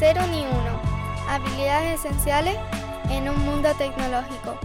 [0.00, 0.80] Cero ni uno.
[1.28, 2.56] Habilidades esenciales
[3.10, 4.58] en un mundo tecnológico.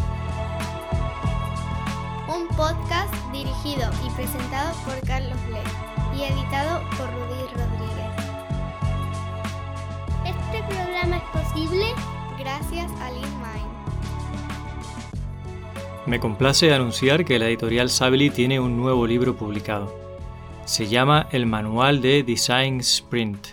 [2.34, 8.14] Un podcast dirigido y presentado por Carlos Lee y editado por Rudy Rodríguez.
[10.24, 11.86] Este programa es posible
[12.40, 13.76] gracias a Lean Mind.
[16.06, 19.94] Me complace anunciar que la editorial Sabely tiene un nuevo libro publicado.
[20.64, 23.48] Se llama El Manual de Design Sprint,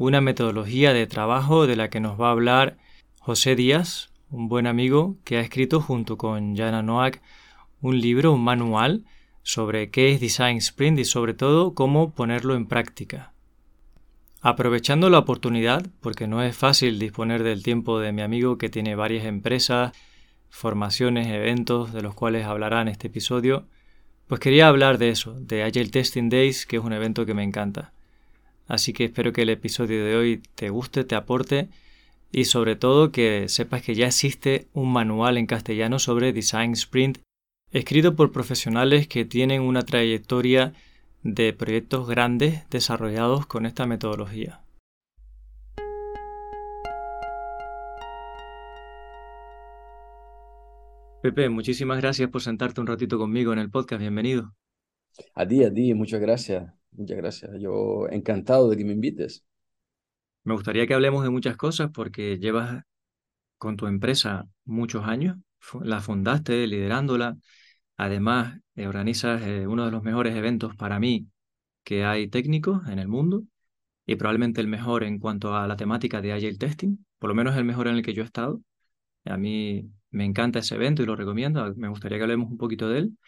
[0.00, 2.78] una metodología de trabajo de la que nos va a hablar
[3.18, 7.20] José Díaz, un buen amigo que ha escrito junto con Jana Noack
[7.82, 9.04] un libro, un manual
[9.42, 13.34] sobre qué es Design Sprint y sobre todo cómo ponerlo en práctica.
[14.40, 18.94] Aprovechando la oportunidad, porque no es fácil disponer del tiempo de mi amigo que tiene
[18.94, 19.92] varias empresas,
[20.48, 23.66] formaciones, eventos de los cuales hablará en este episodio,
[24.28, 27.42] pues quería hablar de eso, de Agile Testing Days, que es un evento que me
[27.42, 27.92] encanta.
[28.70, 31.68] Así que espero que el episodio de hoy te guste, te aporte
[32.30, 37.18] y sobre todo que sepas que ya existe un manual en castellano sobre Design Sprint
[37.72, 40.72] escrito por profesionales que tienen una trayectoria
[41.24, 44.60] de proyectos grandes desarrollados con esta metodología.
[51.22, 54.00] Pepe, muchísimas gracias por sentarte un ratito conmigo en el podcast.
[54.00, 54.54] Bienvenido.
[55.34, 56.79] A ti, a ti, muchas gracias.
[56.92, 57.50] Muchas gracias.
[57.58, 59.44] Yo encantado de que me invites.
[60.44, 62.82] Me gustaría que hablemos de muchas cosas porque llevas
[63.58, 65.36] con tu empresa muchos años,
[65.82, 67.36] la fundaste liderándola,
[67.96, 71.28] además eh, organizas eh, uno de los mejores eventos para mí
[71.84, 73.44] que hay técnicos en el mundo
[74.06, 77.56] y probablemente el mejor en cuanto a la temática de Agile Testing, por lo menos
[77.56, 78.62] el mejor en el que yo he estado.
[79.24, 82.88] A mí me encanta ese evento y lo recomiendo, me gustaría que hablemos un poquito
[82.88, 83.18] de él.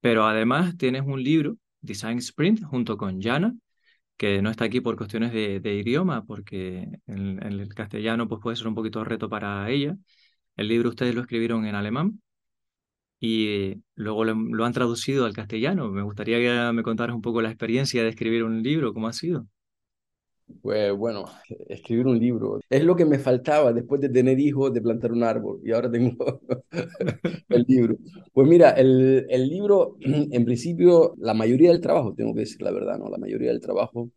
[0.00, 3.54] Pero además tienes un libro, Design Sprint, junto con Jana,
[4.16, 8.68] que no está aquí por cuestiones de, idioma, porque en, el castellano pues puede ser
[8.68, 9.96] un poquito reto para ella.
[10.56, 12.22] El libro ustedes lo escribieron en alemán
[13.20, 15.90] y luego lo, han traducido al castellano.
[15.90, 19.12] Me gustaría que me contaras un poco la experiencia de escribir un libro, cómo ha
[19.12, 19.46] sido.
[20.60, 21.24] Pues bueno,
[21.68, 25.22] escribir un libro es lo que me faltaba después de tener hijos, de plantar un
[25.22, 26.40] árbol y ahora tengo
[27.48, 27.96] el libro.
[28.32, 32.70] Pues mira, el, el libro, en principio, la mayoría del trabajo, tengo que decir la
[32.72, 33.08] verdad, ¿no?
[33.08, 34.10] La mayoría del trabajo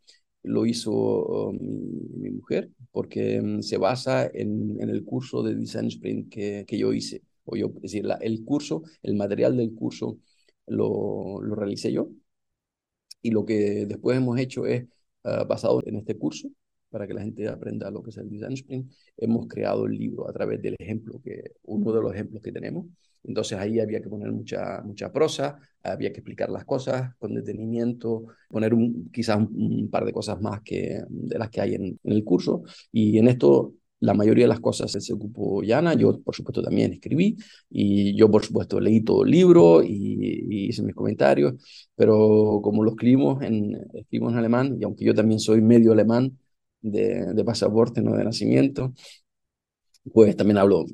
[0.44, 6.30] lo hizo mi, mujer porque mm, se basa en, en, el curso de Design Sprint
[6.32, 7.24] que, que yo hice.
[7.46, 10.20] O yo, es decir, la, el curso, el material del curso
[10.68, 12.10] lo, lo realicé yo.
[13.22, 14.86] Y lo que después hemos hecho es
[15.26, 16.50] Ah, basado en este curso,
[16.92, 20.30] para que la gente aprenda lo que es el Design Sprint, hemos creado el libro
[20.30, 22.86] a través del ejemplo, que uno de los ejemplos que tenemos.
[23.24, 28.28] Entonces ahí había que poner mucha, mucha prosa, había que explicar las cosas con detenimiento,
[28.48, 32.24] poner un, quizás un, par de cosas más que, de las que hay en el
[32.24, 32.62] curso.
[32.92, 33.74] Y en esto
[34.06, 37.36] la mayoría de las cosas se ocupó Yana, yo por supuesto también escribí
[37.70, 41.54] y yo por supuesto leí todo el libro y, hice mis comentarios,
[41.96, 46.38] pero como lo escribimos en, escribimos en alemán y aunque yo también soy medio alemán
[46.82, 48.94] de, de pasaporte, no de nacimiento,
[50.14, 50.86] pues también hablo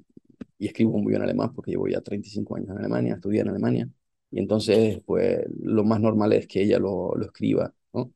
[0.58, 3.90] y escribo muy bien alemán porque llevo ya 35 años en Alemania, estudié en Alemania
[4.32, 8.14] y entonces pues lo más normal es que ella lo, lo escriba, ¿no?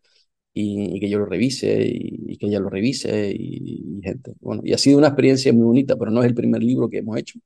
[0.58, 4.34] Y, que yo lo revise y, que ella lo revise y, gente.
[4.40, 7.00] Bueno, y ha sido una experiencia muy bonita, pero no es el primer libro que
[7.00, 7.40] hemos hecho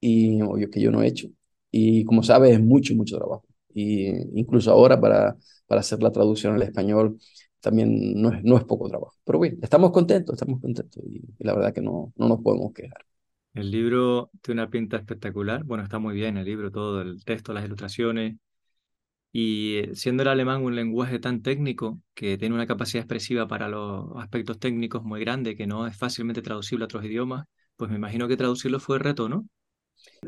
[0.00, 1.28] y o que yo no he hecho.
[1.70, 3.44] Y como sabes, es mucho, mucho trabajo.
[3.72, 4.06] Y
[4.38, 5.36] incluso ahora para,
[5.66, 7.18] para hacer la traducción al español
[7.60, 9.14] también no es, no es poco trabajo.
[9.24, 13.04] Pero bueno, estamos contentos, estamos contentos y, la verdad que no, no nos podemos quejar.
[13.54, 15.64] El libro tiene una pinta espectacular.
[15.64, 18.36] Bueno, está muy bien el libro, todo el texto, las ilustraciones.
[19.36, 23.68] Y eh, siendo el alemán un lenguaje tan técnico, que tiene una capacidad expresiva para
[23.68, 27.96] los aspectos técnicos muy grande, que no es fácilmente traducible a otros idiomas, pues me
[27.96, 29.48] imagino que traducirlo fue reto, ¿no?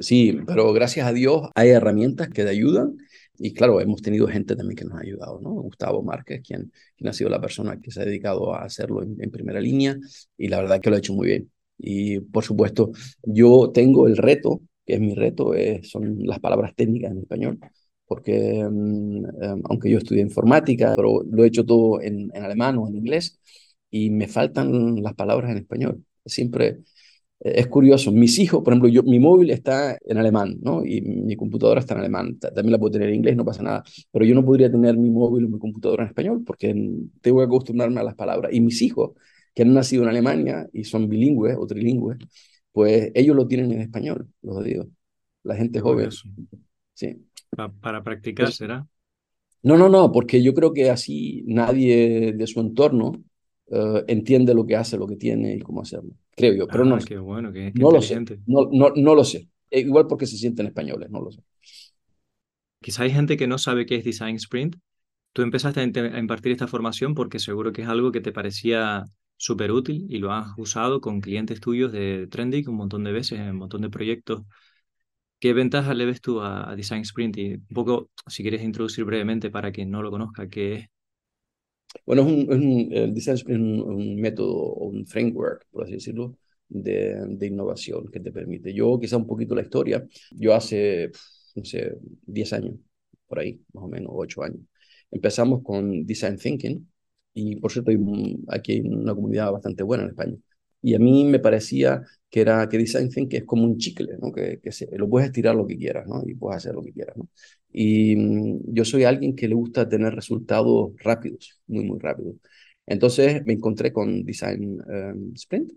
[0.01, 2.97] Sí, pero gracias a Dios hay herramientas que te ayudan
[3.39, 5.51] y claro, hemos tenido gente también que nos ha ayudado, ¿no?
[5.51, 9.31] Gustavo Márquez, quien, quien ha sido la persona que se ha dedicado a hacerlo en,
[9.31, 9.97] primera línea
[10.37, 11.53] y la verdad que lo ha hecho muy bien.
[11.79, 12.91] Y por supuesto,
[13.23, 17.61] yo tengo el reto, que es mi reto, es, son las palabras técnicas en español
[18.07, 22.79] porque mm, em, aunque yo estudié informática, pero lo he hecho todo en, en, alemán
[22.79, 23.39] o en inglés
[23.91, 26.05] y me faltan las palabras en español.
[26.25, 26.81] Siempre
[27.41, 28.13] eh, es curioso.
[28.13, 30.85] Mis hijos, por ejemplo, yo, mi móvil está en alemán, ¿no?
[30.85, 32.39] Y mi computadora está en alemán.
[32.39, 33.85] También la puedo tener en inglés, no pasa nada.
[34.13, 36.75] Pero yo no podría tener mi móvil o mi computadora en español porque
[37.21, 38.53] tengo que acostumbrarme a las palabras.
[38.53, 39.13] Y mis hijos,
[39.55, 42.19] que han nacido en Alemania y son bilingües o trilingües,
[42.73, 44.87] pues ellos lo tienen en español, los digo.
[45.45, 46.11] La gente joven.
[46.95, 47.26] Sí
[47.57, 48.87] para practicar, pues ¿será?
[49.63, 53.25] No, no, no, porque yo creo que así nadie de su entorno
[53.69, 56.13] eh, entiende lo que hace, lo que tiene y cómo hacerlo.
[56.37, 58.21] Creo yo, pero no, ah, qué bueno, qué, no lo sé.
[58.47, 59.49] No, no, no lo sé.
[59.71, 61.43] Eh, igual porque se sienten españoles, no lo sé.
[62.81, 64.77] Quizá hay gente que no sabe qué es Design Sprint.
[65.33, 69.05] Tú empezaste a impartir esta formación porque seguro que es algo que te parecía
[69.37, 73.41] súper útil y lo has usado con clientes tuyos de Trendy un montón de veces,
[73.41, 74.43] en un montón de proyectos.
[75.39, 77.37] ¿Qué ventajas le ves tú a, Design Sprint?
[77.39, 80.87] Y un poco, si quieres introducir brevemente para quien no lo conozca, ¿qué es?
[82.05, 86.37] Bueno, es un, el Design Sprint es un, método o un framework, por así decirlo,
[86.69, 88.73] de, de, innovación que te permite.
[88.75, 91.11] Yo, quizá un poquito la historia, yo hace,
[91.55, 91.97] no sé,
[92.27, 92.75] 10 años,
[93.27, 94.61] por ahí, más o menos, 8 años,
[95.11, 96.87] empezamos con Design Thinking,
[97.35, 97.93] y por cierto,
[98.49, 100.37] aquí hay una comunidad bastante buena en España.
[100.83, 104.33] Y a mí me parecía que era que design thinking es como un chicle, ¿no?
[104.33, 106.23] Que, que se, lo puedes estirar lo que quieras, ¿no?
[106.27, 107.29] Y puedes hacer lo que quieras, ¿no?
[107.73, 112.37] Y mm, yo soy alguien que le gusta tener resultados rápidos, muy, muy rápidos.
[112.87, 115.73] Entonces me encontré con Design em, Sprint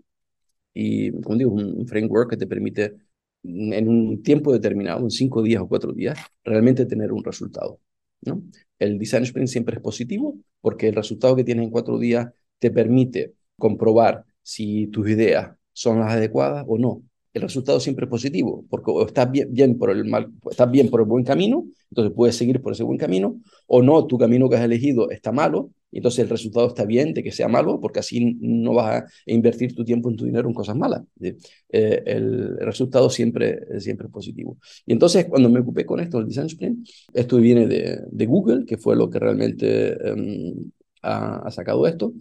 [0.74, 2.96] y, como digo, un, framework que te permite
[3.42, 7.80] mm, en un tiempo determinado, en cinco días o cuatro días, realmente tener un resultado,
[8.22, 8.42] ¿no?
[8.78, 12.70] El Design Sprint siempre es positivo porque el resultado que tienes en cuatro días te
[12.70, 17.02] permite comprobar si tus ideas son las adecuadas o no.
[17.32, 21.00] El resultado siempre es positivo, porque o estás bien, por el mal, estás bien por
[21.00, 24.56] el buen camino, entonces puedes seguir por ese buen camino, o no, tu camino que
[24.56, 28.00] has elegido está malo, y entonces el resultado está bien de que sea malo, porque
[28.00, 31.02] así no vas a invertir tu tiempo en tu dinero en cosas malas.
[31.20, 34.58] Eh, el resultado siempre, siempre es positivo.
[34.84, 38.64] Y entonces cuando me ocupé con esto, el Design Sprint, esto viene de, de Google,
[38.66, 40.70] que fue lo que realmente em,
[41.02, 42.12] ha, sacado esto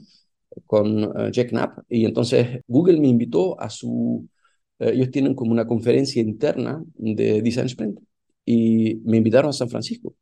[0.65, 1.79] con uh, Jack Knapp.
[1.89, 4.27] Y entonces Google me invitó a su,
[4.79, 7.99] uh, ellos tienen como una conferencia interna de Design Sprint
[8.45, 10.15] y me invitaron a San Francisco.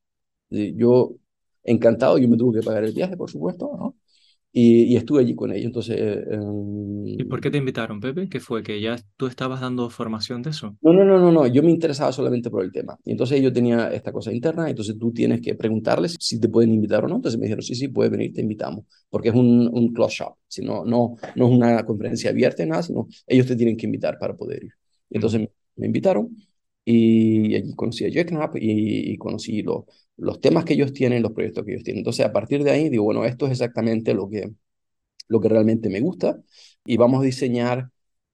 [0.49, 1.15] Yo,
[1.63, 3.95] encantado, yo me tuve que pagar el viaje, por supuesto, ¿no?
[4.51, 5.65] Y, estuve allí con ellos.
[5.65, 5.99] Entonces,
[7.05, 8.27] ¿Y por qué te invitaron, Pepe?
[8.27, 8.63] ¿Qué fue?
[8.63, 10.75] ¿Que ya tú estabas dando formación de eso?
[10.81, 11.47] No, no, no, no, no.
[11.47, 12.97] Yo me interesaba solamente por el tema.
[13.03, 16.73] Y entonces yo tenía esta cosa interna, entonces tú tienes que preguntarles si te pueden
[16.73, 17.17] invitar o no.
[17.17, 18.85] Entonces me dijeron, sí, sí, puedes venir, te invitamos.
[19.09, 20.35] Porque es un, un close shop.
[20.47, 24.17] Si no, no, no es una conferencia abierta nada, sino ellos te tienen que invitar
[24.17, 24.71] para poder ir.
[25.09, 26.35] Entonces me invitaron
[26.91, 29.85] y allí conocí a Jack Knapp y, y conocí los
[30.17, 31.99] los temas que ellos tienen, los proyectos que ellos tienen.
[31.99, 34.51] Entonces, a partir de ahí, digo, bueno, esto es exactamente lo que,
[35.27, 36.39] lo que realmente me gusta
[36.85, 37.89] y vamos a diseñar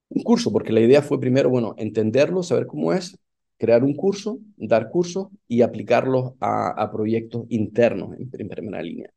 [0.09, 3.17] un curso, porque la idea fue primero, bueno, entenderlo, saber cómo es,
[3.57, 9.09] crear un curso, dar cursos y aplicarlos a, proyectos internos en, primera línea.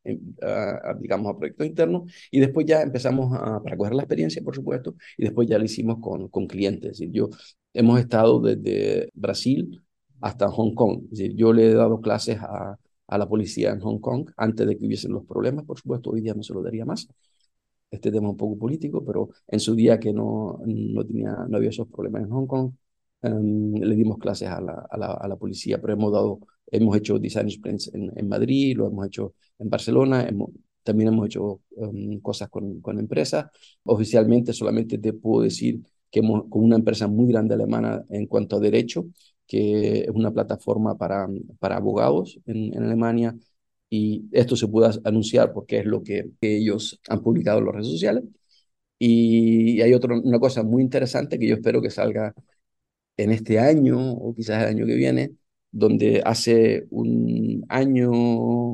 [0.83, 4.95] aplicamos a proyectos internos y después ya empezamos a, para coger la experiencia, por supuesto,
[5.17, 6.99] y después ya lo hicimos con, con clientes.
[7.11, 7.29] yo
[7.77, 9.83] hemos estado desde Brasil
[10.21, 11.03] hasta Hong Kong.
[11.11, 12.77] yo le he dado clases a,
[13.07, 16.21] a, la policía en Hong Kong antes de que hubiesen los problemas, por supuesto, hoy
[16.21, 17.07] día no se lo daría más.
[17.91, 21.57] Este tema es un poco político, pero en su día que no, no, tenía, no
[21.57, 22.71] había esos problemas en Hong Kong,
[23.21, 26.39] em, le dimos clases a la, a la, a la, policía, pero hemos, dado,
[26.71, 30.49] hemos hecho design sprints en, en Madrid, lo hemos hecho en Barcelona, hemos,
[30.83, 33.47] también hemos hecho um, cosas con, con empresas.
[33.83, 38.57] Oficialmente solamente te puedo decir que hemos, con una empresa muy grande alemana en cuanto
[38.57, 39.05] a derecho,
[39.47, 41.27] que es una plataforma para,
[41.59, 43.35] para abogados en, en Alemania,
[43.89, 47.87] y esto se puede anunciar porque es lo que, ellos han publicado en las redes
[47.87, 48.23] sociales.
[48.99, 52.33] Y hay otra una cosa muy interesante que yo espero que salga
[53.17, 55.35] en este año o quizás el año que viene,
[55.71, 58.11] donde hace un año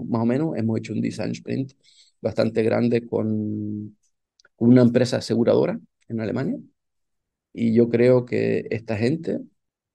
[0.06, 1.74] más o menos hemos hecho un design sprint
[2.22, 3.98] bastante grande con
[4.58, 6.58] una empresa aseguradora en Alemania.
[7.54, 9.40] Y yo creo que esta gente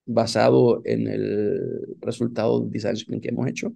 [0.09, 3.75] basado en el resultado del design sprint que hemos hecho,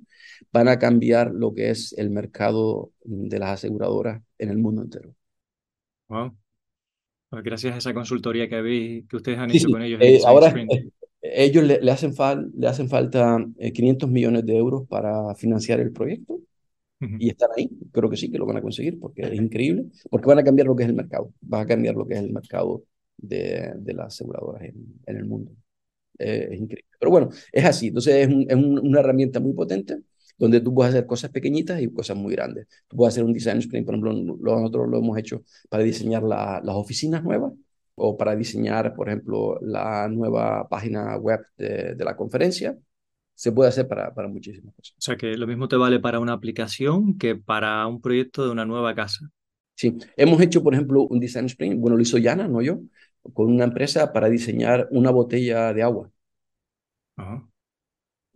[0.51, 5.15] van a cambiar lo que es el mercado de las aseguradoras en el mundo entero.
[6.09, 6.35] Wow.
[7.29, 10.01] Pues gracias a esa consultoría que, habéis, que ustedes han hecho con ellos.
[10.03, 12.15] Eh, ahora eh, ellos le, hacen
[12.57, 16.41] le hacen falta 500 eh, millones de euros para financiar el proyecto
[17.19, 17.69] y están ahí.
[17.91, 20.67] Creo que sí, que lo van a conseguir porque es increíble, porque van a cambiar
[20.67, 22.85] lo que es el mercado, van a cambiar lo que es el mercado
[23.16, 25.52] de, de las aseguradoras en, en el mundo.
[26.19, 26.88] Eh, es increíble.
[26.99, 27.88] Pero bueno, es así.
[27.88, 29.99] Entonces es, es una herramienta muy potente
[30.38, 32.66] donde tú puedes hacer cosas pequeñitas y cosas muy grandes.
[32.88, 36.62] Tú puedes hacer un design sprint, por ejemplo, nosotros lo hemos hecho para diseñar las
[36.75, 37.52] oficinas nuevas
[37.95, 42.76] o para diseñar, por ejemplo, la nueva página web de, de la conferencia.
[43.35, 44.95] Se puede hacer para, para muchísimas cosas.
[44.99, 48.50] O sea que lo mismo te vale para una aplicación que para un proyecto de
[48.50, 49.31] una nueva casa.
[49.83, 52.79] Sí, hemos hecho, por ejemplo, un design sprint, bueno, lo hizo Yana, no yo,
[53.33, 56.09] con una empresa para diseñar una botella de agua.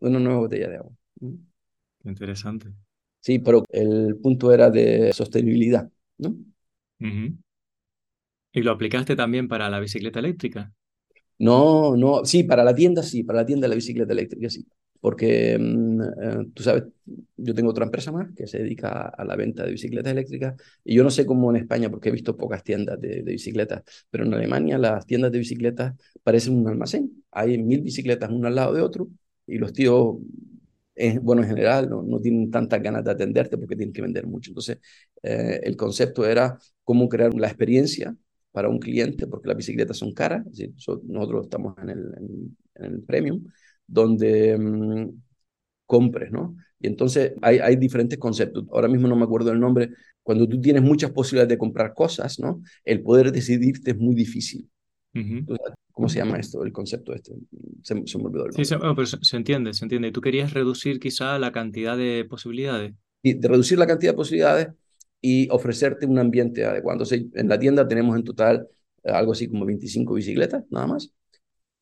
[0.01, 0.93] Una nueva botella de agua.
[2.05, 2.73] Interesante.
[3.21, 5.89] Sí, pero el punto era de sostenibilidad,
[6.19, 6.35] ¿no?
[8.53, 10.73] ¿Y lo aplicaste también para la bicicleta eléctrica?
[11.39, 14.67] No, no, sí, para la tienda sí, para la tienda de la bicicleta eléctrica sí.
[15.01, 16.85] Porque mm, eh, tú sabes,
[17.37, 20.95] yo tengo otra empresa más que se dedica a, la venta de bicicletas eléctricas y
[20.95, 24.35] yo no sé cómo en España, porque he visto pocas tiendas de, bicicletas, pero en
[24.35, 27.25] Alemania las tiendas de bicicletas parecen un almacén.
[27.31, 29.09] Hay mil bicicletas uno al lado de otro
[29.47, 30.17] y los tíos
[31.23, 34.51] bueno, en general no, no, tienen tantas ganas de atenderte porque tienen que vender mucho.
[34.51, 34.79] Entonces,
[35.23, 38.17] eh, el concepto era cómo crear la experiencia
[38.57, 40.47] para un cliente, porque las bicicletas son caras,
[41.05, 41.99] nosotros estamos en el,
[42.77, 43.45] en, el premium,
[43.87, 45.11] donde mm,
[45.87, 46.57] compres, ¿no?
[46.81, 48.65] Y entonces hay, hay diferentes conceptos.
[48.73, 49.91] Ahora mismo no me acuerdo el nombre.
[50.23, 52.63] Cuando tú tienes muchas posibilidades de comprar cosas, ¿no?
[52.85, 54.69] El poder decidirte es muy difícil.
[55.93, 57.33] ¿Cómo se llama esto, el concepto este?
[57.83, 58.53] Se, me olvidó el.
[58.53, 60.13] Sí, se, pero se, entiende, se entiende.
[60.13, 62.93] ¿Tú querías reducir quizá la cantidad de posibilidades?
[63.23, 64.69] Y de reducir la cantidad de posibilidades
[65.23, 66.97] y ofrecerte un ambiente adecuado.
[66.97, 68.69] Entonces, en la tienda tenemos en total
[69.05, 71.11] eh, algo así como 25 bicicletas, nada más.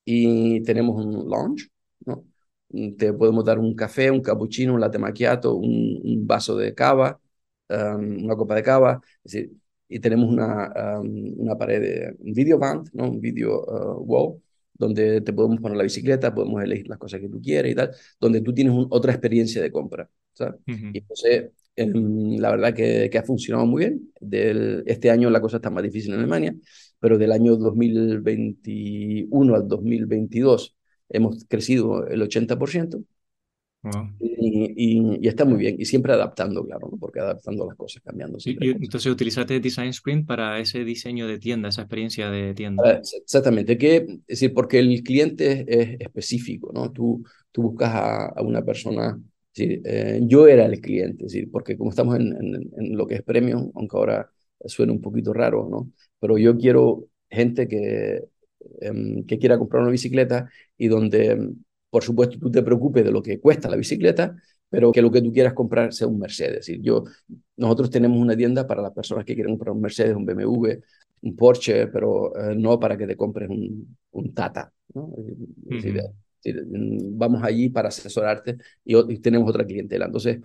[0.04, 1.68] Y tenemos un lounge,
[2.06, 2.24] ¿no?
[2.96, 7.20] Te podemos dar un café, un cappuccino, un latte macchiato, un, un vaso de cava,
[7.68, 9.00] um, una copa de cava.
[9.24, 9.52] Es decir,
[9.88, 13.10] y tenemos una, una pared de un video band, ¿no?
[13.10, 14.42] un video uh, wall,
[14.72, 17.90] donde te podemos poner la bicicleta, podemos elegir las cosas que tú quieres y tal,
[18.20, 20.10] donde tú tienes otra experiencia de compra.
[20.32, 20.56] ¿sabes?
[20.66, 24.12] Y entonces, em, la verdad que, que, ha funcionado muy bien.
[24.20, 26.54] Del, este año la cosa está más difícil en Alemania,
[26.98, 30.74] pero del año 2021 al 2022
[31.08, 33.04] hemos crecido el 80%.
[34.30, 38.38] Y, está muy bien, y siempre adaptando, claro, porque adaptando las cosas, cambiando.
[38.44, 43.00] Y, entonces utilizaste Design Sprint para ese diseño de tienda, esa experiencia de tienda.
[43.22, 46.92] Exactamente, que, es decir, porque el cliente es específico, ¿no?
[46.92, 49.20] Tú, tú buscas a, una persona,
[49.56, 53.22] eh, yo era el cliente, es decir, porque como estamos en, en, lo que es
[53.22, 54.30] premium, aunque ahora
[54.64, 55.90] suena un poquito raro, ¿no?
[56.20, 58.22] Pero yo quiero gente que,
[58.80, 61.54] em, que quiera comprar una bicicleta y donde
[61.94, 64.34] por supuesto, tú te preocupes de lo que cuesta la bicicleta,
[64.68, 66.50] pero que lo que tú quieras comprar sea un Mercedes.
[66.50, 67.04] Es decir, yo,
[67.56, 70.80] nosotros tenemos una tienda para las personas que quieren comprar un Mercedes, un BMW,
[71.20, 74.72] un Porsche, pero eh, no para que te compres un, un Tata.
[74.92, 75.14] ¿no?
[77.12, 80.06] vamos allí para asesorarte y, tenemos otra clientela.
[80.06, 80.40] Entonces,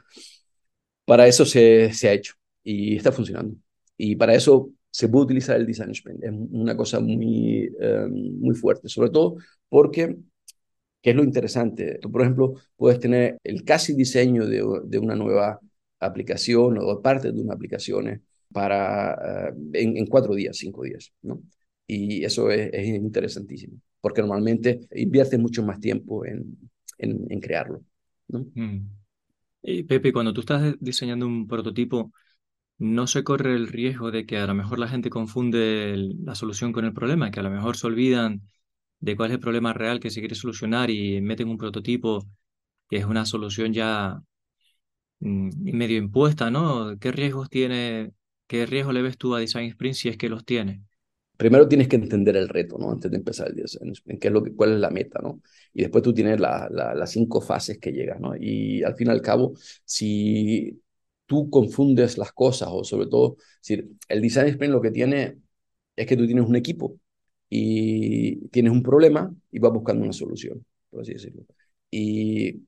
[1.04, 3.56] para eso se, se ha hecho y está funcionando.
[3.98, 6.24] Y para eso se puede utilizar el Design Sprint.
[6.24, 9.36] Es una cosa muy, eh, muy fuerte, sobre todo
[9.70, 10.18] porque
[11.02, 11.98] ¿Qué es lo interesante?
[12.02, 15.60] Tú, por ejemplo, puedes tener el casi diseño de, de una nueva
[16.00, 21.42] aplicación o parte de una aplicación para, eh, en, cuatro días, cinco días, ¿no?
[21.88, 26.58] Y eso es, interesantísimo, porque normalmente inviertes mucho más tiempo en,
[26.98, 27.82] en, crearlo,
[28.28, 28.46] ¿no?
[28.54, 28.90] Mm.
[29.64, 32.12] Y Pepe, cuando tú estás diseñando un prototipo,
[32.80, 36.72] ¿no se corre el riesgo de que a lo mejor la gente confunde la solución
[36.72, 38.42] con el problema, que a lo mejor se olvidan
[39.00, 42.26] de cuál es el problema real que se quiere solucionar y meten un prototipo
[42.90, 44.22] que es una solución ya
[45.20, 46.98] mm, medio impuesta, ¿no?
[47.00, 48.14] ¿Qué riesgos tiene,
[48.48, 50.82] qué riesgo le ves tú a Design Sprint si es que los tiene?
[51.38, 52.92] Primero tienes que entender el reto, ¿no?
[52.92, 55.42] Antes de empezar el Design Sprint, qué es lo que, cuál es la meta, ¿no?
[55.74, 58.36] Y después tú tienes la, las cinco fases que llegas, ¿no?
[58.38, 59.54] Y al fin y al cabo,
[59.86, 60.82] si
[61.30, 63.76] tú confundes las cosas o sobre todo, si
[64.10, 65.38] el Design Sprint lo que tiene
[65.96, 67.00] es que tú tienes un equipo
[67.50, 71.44] y tienes un problema y vas buscando una solución, por así decirlo.
[71.92, 72.64] Y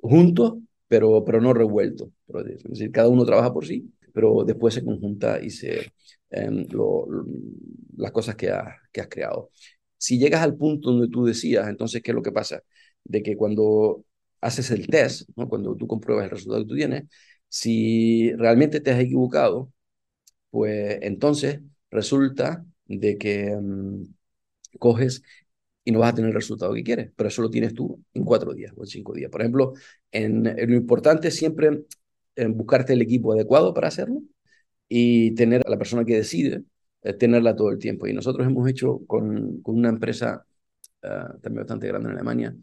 [0.00, 0.54] juntos,
[0.88, 2.10] pero, pero no revueltos.
[2.28, 5.92] Es decir, cada uno trabaja por sí, pero después se conjunta y se
[6.30, 6.66] em,
[7.98, 8.50] las cosas que,
[8.92, 9.50] que has creado.
[9.98, 12.62] Si llegas al punto donde tú decías, entonces, ¿qué es lo que pasa?
[13.04, 14.04] De que cuando
[14.40, 15.48] haces el test, ¿no?
[15.48, 17.04] cuando tú compruebas el resultado que tú tienes,
[17.50, 19.72] si realmente te has equivocado,
[20.50, 24.04] pues entonces resulta de que mm,
[24.78, 25.22] coges
[25.84, 28.24] y no vas a tener el resultado que quieres, pero eso lo tienes tú en
[28.24, 29.30] cuatro días o en cinco días.
[29.30, 29.74] Por ejemplo,
[30.12, 31.84] en, lo importante es siempre
[32.36, 34.22] en buscarte el equipo adecuado para hacerlo
[34.88, 36.64] y tener a la persona que decide,
[37.02, 38.06] eh, tenerla todo el tiempo.
[38.06, 40.44] Y nosotros hemos hecho con, con una empresa
[41.02, 42.56] uh, también bastante grande en Alemania,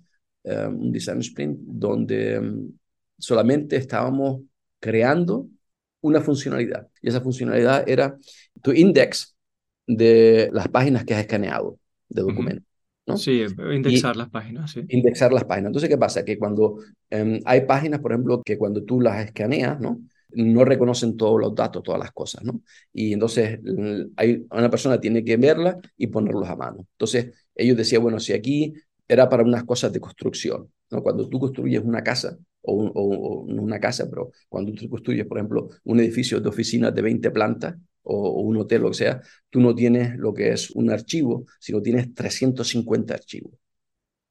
[0.46, 2.72] un design sprint, donde um,
[3.18, 4.42] solamente estábamos
[4.80, 5.48] creando
[6.02, 6.88] una funcionalidad.
[7.02, 8.18] Y esa funcionalidad era
[8.62, 9.36] tu index
[9.86, 11.80] de las páginas que has escaneado
[12.10, 12.66] de documentos.
[13.06, 13.18] ¿no?
[13.18, 13.42] Sí,
[13.74, 14.82] indexar las páginas, sí.
[14.90, 15.70] Indexar las páginas.
[15.70, 16.26] Entonces, ¿qué pasa?
[16.26, 16.78] Que cuando
[17.10, 20.02] em, hay páginas, por ejemplo, que cuando tú las escaneas, ¿no?
[20.32, 22.62] no reconocen todos los datos, todas las cosas, ¿no?
[22.94, 23.60] Y entonces
[24.18, 26.86] hay, una persona tiene que verla y ponerlos a mano.
[26.92, 28.74] Entonces, ellos decían, bueno, si aquí
[29.08, 31.02] era para unas cosas de construcción, ¿no?
[31.02, 35.70] Cuando tú construyes una casa, o, no una casa, pero cuando tú construyes, por ejemplo,
[35.84, 39.76] un edificio de oficinas de 20 plantas, o, un hotel, lo que sea, tú no
[39.76, 43.54] tienes lo que es un archivo, sino tienes 350 archivos,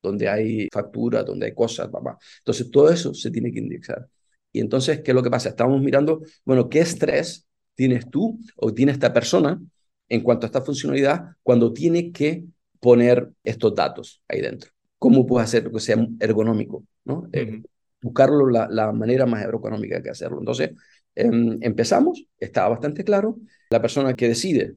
[0.03, 2.19] donde hay facturas, donde hay cosas, papá.
[2.39, 4.09] Entonces, todo eso se tiene que indexar.
[4.53, 5.51] Y entonces, ¿qué es lo que pasa?
[5.51, 9.61] Estamos mirando, bueno, ¿qué estrés tienes tú o tiene esta persona
[10.09, 12.45] en cuanto a esta funcionalidad cuando tiene que
[12.81, 14.71] poner estos datos ahí dentro?
[14.99, 16.85] ¿Cómo puedes hacer que sea ergonómico?
[17.05, 17.29] ¿no?
[17.33, 17.63] Eh,
[18.07, 20.39] buscarlo la, la, manera más ergonómica que hacerlo.
[20.39, 20.71] Entonces,
[21.15, 23.37] em, empezamos, estaba bastante claro.
[23.71, 24.77] La persona que decide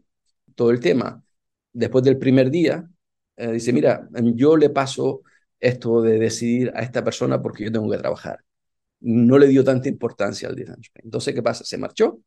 [0.56, 1.24] todo el tema,
[1.74, 2.90] después del primer día,
[3.38, 5.22] eh, dice, mira, yo le paso
[5.60, 8.40] esto de decidir a esta persona porque yo tengo que trabajar.
[9.02, 11.64] No le dio tanta importancia al design Entonces, ¿qué pasa?
[11.64, 12.20] Se marchó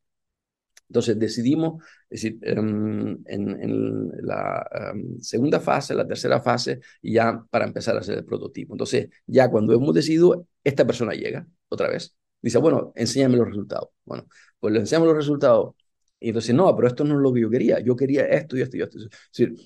[0.92, 7.64] entonces decidimos, es decir, em, en, la em, segunda fase, la tercera fase, ya para
[7.64, 8.74] empezar a hacer el prototipo.
[8.74, 12.14] Entonces, ya cuando hemos decidido, esta persona llega otra vez.
[12.42, 13.88] Dice, bueno, enséñame los resultados.
[14.04, 14.26] Bueno,
[14.60, 15.74] pues le enseñamos los resultados.
[16.20, 17.80] Y entonces, no, pero esto no es lo que yo quería.
[17.80, 18.98] Yo quería esto y esto y esto.
[18.98, 19.56] Es decir,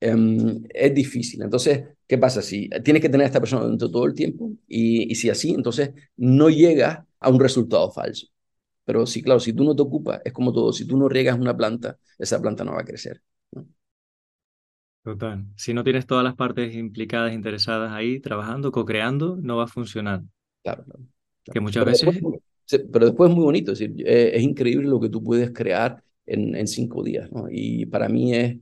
[0.00, 1.42] em, es difícil.
[1.42, 2.42] Entonces, ¿qué pasa?
[2.42, 5.50] Si tienes que tener a esta persona dentro todo el tiempo y, y si así,
[5.52, 8.28] entonces no llega a un resultado falso.
[8.86, 11.38] Pero sí, claro, si tú no te ocupas, es como todo, si tú no riegas
[11.38, 13.20] una planta, esa planta no va a crecer.
[15.02, 15.44] Total.
[15.56, 20.22] Si no tienes todas las partes implicadas, interesadas ahí, trabajando, co-creando, no va a funcionar.
[20.62, 20.84] Claro,
[21.44, 22.20] Que muchas veces...
[22.92, 26.02] pero después es muy bonito, es, decir, eh, es, increíble lo que tú puedes crear
[26.24, 27.46] en, en cinco días, ¿no?
[27.50, 28.56] Y para mí es,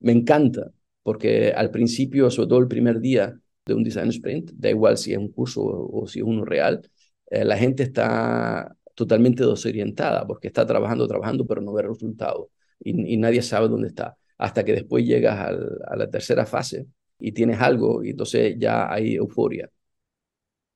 [0.00, 0.72] me encanta,
[1.02, 5.12] porque al principio, sobre todo el primer día de un design sprint, da igual si
[5.12, 6.82] es un curso o, si es uno real,
[7.30, 12.48] eh, la gente está totalmente desorientada porque está trabajando, trabajando, pero no ve resultados
[12.80, 14.16] y, nadie sabe dónde está.
[14.36, 15.38] Hasta que después llegas
[15.86, 16.86] a la tercera fase
[17.16, 19.70] y tienes algo y entonces ya hay euforia.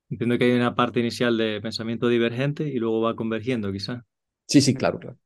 [0.09, 4.05] Entiendo que hay una parte inicial de pensamiento divergente y luego va convergiendo, quizá.
[4.47, 5.19] Sí, sí, claro, claro.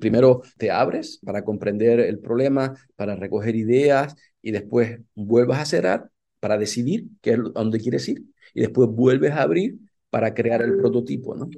[0.00, 6.10] primero te abres para comprender el problema, para recoger ideas y después vuelvas a cerrar
[6.40, 8.22] para decidir qué a dónde quieres ir
[8.54, 9.76] y después vuelves a abrir
[10.08, 11.50] para crear el prototipo, ¿no?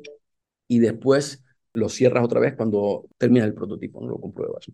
[0.69, 4.67] Y después lo cierras otra vez cuando terminas el prototipo, no lo compruebas.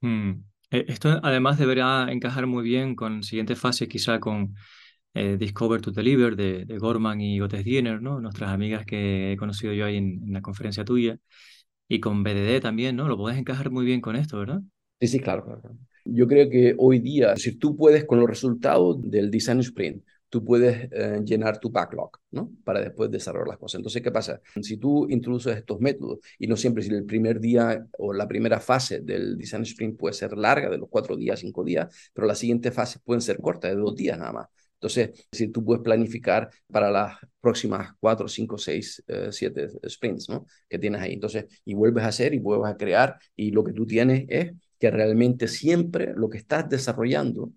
[0.00, 0.42] Hmm.
[0.70, 4.54] Eh, esto además deberá encajar muy bien con siguiente fase, quizá con
[5.14, 8.20] eh, Discover to Deliver de, de, Gorman y Otis Diener, ¿no?
[8.20, 11.18] nuestras amigas que he conocido yo ahí en, la conferencia tuya,
[11.88, 13.08] y con BDD también, ¿no?
[13.08, 14.60] Lo puedes encajar muy bien con esto, ¿verdad?
[15.00, 15.76] Sí, sí, claro, claro.
[16.04, 20.02] Yo creo que hoy día, si tú puedes con los resultados del Design Sprint,
[20.34, 22.50] tú puedes eh, llenar tu backlog, ¿no?
[22.64, 23.78] Para después desarrollar las cosas.
[23.78, 24.40] Entonces, ¿qué pasa?
[24.60, 28.58] Si tú introduces estos métodos, y no siempre, si el primer día o la primera
[28.58, 32.36] fase del design sprint puede ser larga, de los cuatro días, cinco días, pero las
[32.36, 34.48] siguientes fases pueden ser cortas, de dos días nada más.
[34.72, 40.46] Entonces, si tú puedes planificar para las próximas cuatro, cinco, seis, eh, siete sprints, ¿no?
[40.68, 41.12] Que tienes ahí.
[41.12, 44.50] Entonces, y vuelves a hacer y vuelves a crear, y lo que tú tienes es
[44.80, 47.52] que realmente siempre lo que estás desarrollando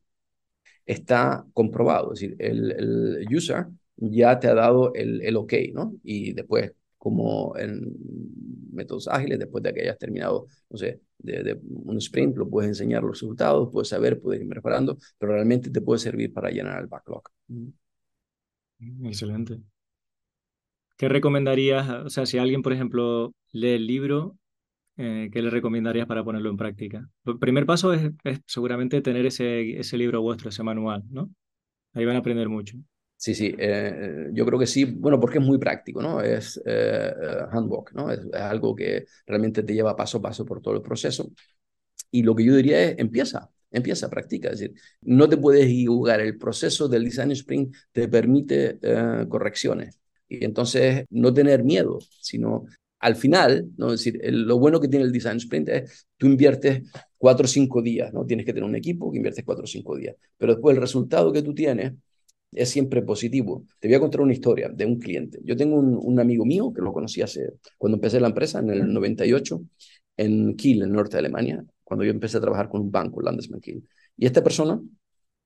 [0.87, 2.13] está comprobado.
[2.13, 5.93] Es decir, el, el user ya te ha dado el, el, OK, ¿no?
[6.03, 7.93] Y después, como en
[8.71, 13.01] métodos ágiles, después de que hayas terminado, no sé, de, un sprint, lo puedes enseñar
[13.01, 16.87] los resultados, puedes saber, puedes ir preparando, pero realmente te puede servir para llenar el
[16.87, 17.23] backlog.
[17.47, 19.59] Mm, excelente.
[20.97, 21.89] ¿Qué recomendarías?
[21.89, 24.37] O sea, si alguien, por ejemplo, lee el libro
[24.97, 27.07] eh, ¿qué le recomendarías para ponerlo en práctica?
[27.25, 28.11] El primer paso es,
[28.45, 31.29] seguramente tener ese, ese libro vuestro, ese manual, ¿no?
[31.93, 32.77] Ahí van a aprender mucho.
[33.15, 36.21] Sí, sí, eh, yo creo que sí, bueno, porque es muy práctico, ¿no?
[36.21, 37.11] Es eh,
[37.51, 38.11] handbook, ¿no?
[38.11, 41.31] Es, algo que realmente te lleva paso a paso por todo el proceso.
[42.11, 44.49] Y lo que yo diría es, empieza, empieza, practica.
[44.49, 48.79] Es decir, no te puedes jugar, el proceso del design sprint te permite
[49.29, 49.99] correcciones.
[50.29, 52.65] Y entonces no tener miedo, sino
[52.99, 53.93] al final, ¿no?
[53.93, 56.83] Es decir, lo bueno que tiene el Design Sprint es tú inviertes
[57.17, 58.25] cuatro o cinco días, ¿no?
[58.25, 61.31] Tienes que tener un equipo que inviertes cuatro o cinco días, pero después el resultado
[61.31, 61.93] que tú tienes
[62.51, 63.65] es siempre positivo.
[63.79, 65.39] Te voy a contar una historia de un cliente.
[65.43, 68.93] Yo tengo un, amigo mío que lo conocí hace, cuando empecé la empresa, en el
[68.93, 69.61] 98,
[70.17, 73.21] en Kiel, en el norte de Alemania, cuando yo empecé a trabajar con un banco,
[73.21, 73.83] Landesman Kiel.
[74.17, 74.81] Y esta persona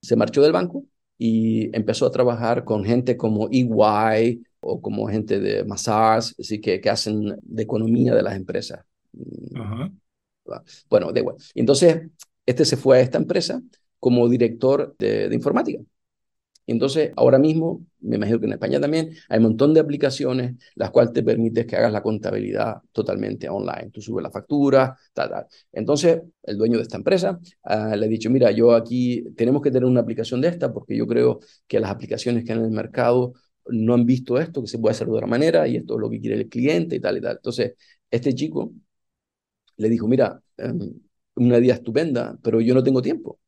[0.02, 0.86] se marchó del banco
[1.18, 6.80] y empezó a trabajar con gente como EY, o como gente de Massage, así que,
[6.80, 8.86] que hacen de economía de las empresas.
[10.90, 11.36] Bueno, da igual.
[11.54, 12.10] Entonces,
[12.46, 13.62] este se fue a esta empresa
[14.00, 15.80] como director de, de informática.
[16.68, 20.92] Entonces, ahora mismo, me imagino que en España también, hay un montón de aplicaciones las
[20.92, 23.90] cuales te permiten que hagas la contabilidad totalmente online.
[23.92, 25.48] Tú subes la factura, tal, tal.
[25.72, 29.72] Entonces, el dueño de esta empresa uh, le ha dicho, mira, yo aquí tenemos que
[29.72, 32.72] tener una aplicación de esta porque yo creo que las aplicaciones que hay en el
[32.72, 33.34] mercado
[33.68, 36.10] no han visto esto, que se puede hacer de otra manera y esto es lo
[36.10, 37.38] que quiere el cliente y tal y tal.
[37.38, 37.76] Entonces,
[38.10, 38.74] este chico
[39.78, 40.80] le dijo, mira, em,
[41.36, 43.40] una idea estupenda, pero yo no tengo tiempo.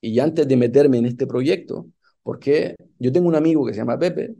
[0.00, 1.88] Y antes de meterme en este proyecto,
[2.22, 4.34] porque yo tengo un amigo que se llama Pepe,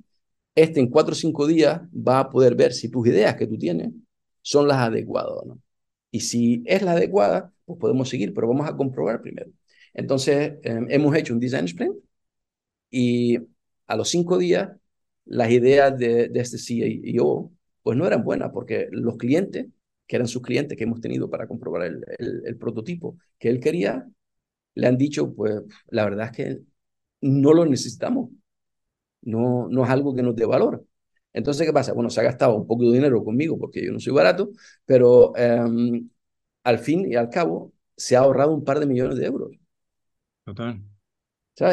[0.54, 3.58] este en cuatro o cinco días va a poder ver si tus ideas que tú
[3.58, 3.92] tienes
[4.42, 5.60] son las adecuadas no.
[6.10, 9.50] Y si es la adecuada, pues podemos seguir, pero vamos a comprobar primero.
[9.94, 11.96] Entonces, em, hemos hecho un design sprint
[12.90, 13.38] y
[13.86, 14.70] a los cinco días,
[15.28, 19.66] las ideas de, de este CEO pues no eran buenas porque los clientes,
[20.06, 24.06] que eran sus clientes que hemos tenido para comprobar el, el, prototipo que él quería,
[24.74, 26.60] le han dicho, pues la verdad es que
[27.22, 28.30] no lo necesitamos.
[29.22, 30.84] No, no es algo que nos dé valor.
[31.32, 31.92] Entonces, ¿qué pasa?
[31.92, 34.50] Bueno, se ha gastado un poco de dinero conmigo porque yo no soy barato,
[34.84, 36.08] pero em,
[36.64, 39.52] al fin y al cabo se ha ahorrado un par de millones de euros.
[40.44, 40.82] Total.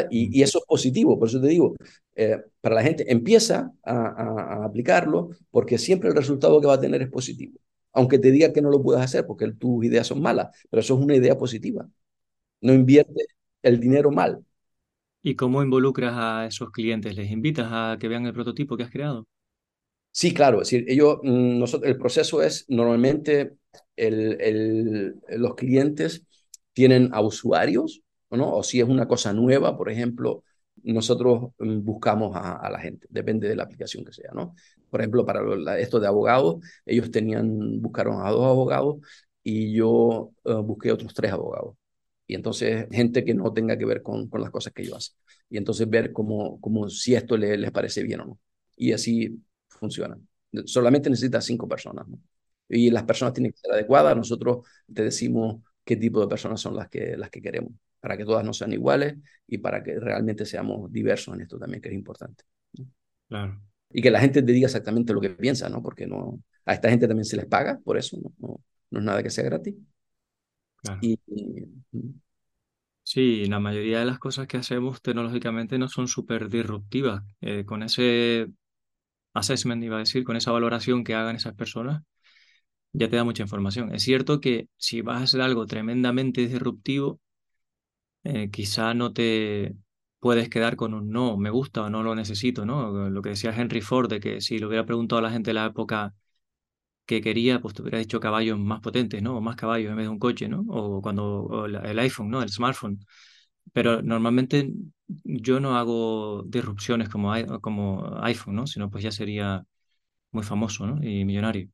[0.09, 1.75] Y, y, eso es positivo, por eso te digo,
[2.15, 7.01] eh, para la gente empieza a, aplicarlo porque siempre el resultado que va a tener
[7.01, 7.59] es positivo.
[7.93, 10.95] Aunque te diga que no lo puedas hacer porque tus ideas son malas, pero eso
[10.95, 11.87] es una idea positiva.
[12.61, 13.25] No invierte
[13.61, 14.43] el dinero mal.
[15.21, 17.15] ¿Y cómo involucras a esos clientes?
[17.15, 19.27] ¿Les invitas a que vean el prototipo que has creado?
[20.11, 20.61] Sí, claro.
[20.61, 23.53] Es decir, ellos, mm, nosotros, el proceso es normalmente
[23.95, 26.25] el, el, los clientes
[26.73, 28.55] tienen a usuarios, ¿no?
[28.55, 30.43] O si es una cosa nueva, por ejemplo,
[30.83, 34.55] nosotros mm, buscamos a, la gente, depende de la aplicación que sea, ¿no?
[34.89, 38.97] Por ejemplo, para esto de abogados, ellos tenían, buscaron a dos abogados
[39.43, 41.75] y yo eh, busqué otros tres abogados.
[42.27, 45.03] Y entonces, gente que no tenga que ver con, con las cosas que yo hago.
[45.49, 48.39] Y entonces ver cómo, cómo si esto le, les parece bien o no.
[48.75, 50.17] Y así funciona.
[50.65, 52.05] Solamente necesitas cinco personas.
[52.67, 54.15] Y las personas tienen que ser adecuadas.
[54.17, 57.73] Nosotros te decimos qué tipo de personas son las que, las que queremos
[58.05, 59.15] para que todas no sean iguales
[59.47, 62.43] y para que realmente seamos diversos en esto también, que es importante.
[63.27, 63.59] Claro.
[63.89, 65.81] Y que la gente te diga exactamente lo que piensa, ¿no?
[65.81, 69.23] Porque no, a esta gente también se les paga por eso, no, no, es nada
[69.23, 69.73] que sea gratis.
[70.83, 70.99] Claro.
[71.01, 71.17] Y,
[73.01, 77.23] Sí, la mayoría de las cosas que hacemos tecnológicamente no son súper disruptivas.
[77.41, 78.47] Eh, con ese
[79.33, 82.03] assessment, iba a decir, con esa valoración que hagan esas personas,
[82.93, 83.93] ya te da mucha información.
[83.93, 87.19] Es cierto que si vas a hacer algo tremendamente disruptivo,
[88.25, 89.75] eh, quizá no te
[90.19, 93.09] puedes quedar con un no, me gusta o no lo necesito, ¿no?
[93.11, 95.55] Lo que decía Henry Ford, de que si le hubiera preguntado a la gente de
[95.55, 96.15] la época
[97.05, 99.37] qué quería, pues te hubiera dicho caballos más potentes, ¿no?
[99.37, 100.65] O más caballos en vez de un coche, ¿no?
[100.69, 102.41] O cuando el iPhone, ¿no?
[102.41, 102.99] El smartphone.
[103.73, 104.71] Pero normalmente
[105.23, 108.67] yo no hago disrupciones como, como iPhone, ¿no?
[108.67, 109.65] Sino pues ya sería
[110.31, 111.03] muy famoso, ¿no?
[111.03, 111.69] Y millonario.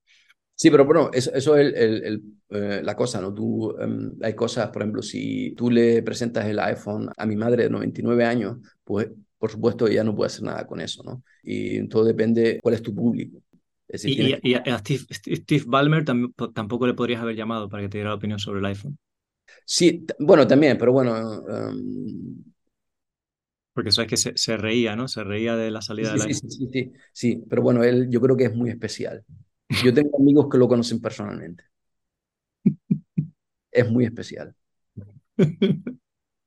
[0.56, 3.34] Sí, pero bueno, eso, eso es el, el, eh, la cosa, ¿no?
[3.34, 7.64] Tú, em, hay cosas, por ejemplo, si tú le presentas el iPhone a mi madre
[7.64, 11.24] de 99 años, pues por supuesto ella no puede hacer nada con eso, ¿no?
[11.42, 13.42] Y todo depende cuál es tu público.
[14.04, 16.06] y, y, a Steve, Steve Ballmer
[16.54, 18.98] tampoco le podrías haber llamado para que te diera la opinión sobre el iPhone.
[19.66, 21.42] Sí, bueno, también, pero bueno...
[21.42, 22.44] Um...
[23.74, 25.08] Porque sabes que se, se, reía, ¿no?
[25.08, 28.20] Se reía de la salida sí, del sí, Sí, sí, sí, pero bueno, él yo
[28.20, 29.24] creo que es muy especial.
[29.84, 31.64] Yo tengo amigos que lo conocen personalmente.
[33.72, 34.54] Es muy especial.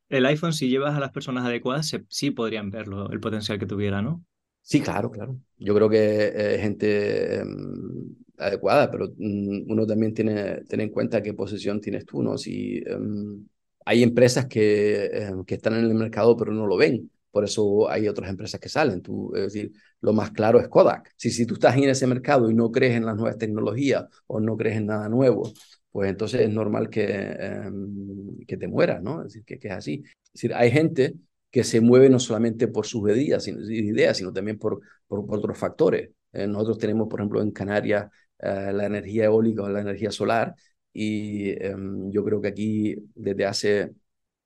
[0.08, 4.02] El iPhone, si llevas a las personas adecuadas, sí podrían verlo, el potencial que tuviera,
[4.02, 4.24] ¿no?
[4.60, 5.36] Sí, claro, claro.
[5.58, 11.22] Yo creo que es gente em, adecuada, pero mm, uno también tiene, tiene en cuenta
[11.22, 12.38] qué posición tienes tú, ¿no?
[12.38, 13.46] Si em,
[13.84, 17.10] hay empresas que, em, que están en el mercado pero no lo ven.
[17.34, 19.02] Por eso hay otras empresas que salen.
[19.02, 21.12] Tú, es decir, lo más claro es Kodak.
[21.16, 24.38] Si, si tú estás en ese mercado y no crees en las nuevas tecnologías o
[24.38, 25.52] no crees en nada nuevo,
[25.90, 29.22] pues entonces es normal que, em, que te mueras, ¿no?
[29.22, 30.04] Es decir, que, que, es así.
[30.26, 31.16] Es decir, hay gente
[31.50, 35.58] que se mueve no solamente por sus ideas, sino, ideas, sino también por, por, otros
[35.58, 36.10] factores.
[36.32, 40.54] Eh, nosotros tenemos, por ejemplo, en Canarias eh, la energía eólica o la energía solar
[40.92, 43.92] y em, yo creo que aquí desde hace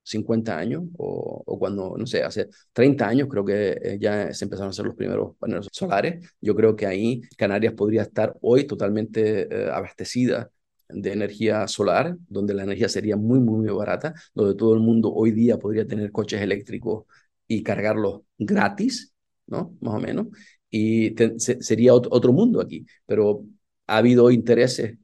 [0.09, 4.67] 50 años o, cuando, no sé, hace 30 años creo que eh, ya se empezaron
[4.67, 6.25] a hacer los primeros paneles solares.
[6.41, 10.49] Yo creo que ahí Canarias podría estar hoy totalmente eh, abastecida
[10.89, 15.13] de energía solar, donde la energía sería muy, muy, muy barata, donde todo el mundo
[15.13, 17.05] hoy día podría tener coches eléctricos
[17.47, 19.13] y cargarlos gratis,
[19.47, 19.75] ¿no?
[19.81, 20.27] Más o menos.
[20.69, 22.85] Y sería otro mundo aquí.
[23.05, 23.45] Pero
[23.87, 24.97] ha habido intereses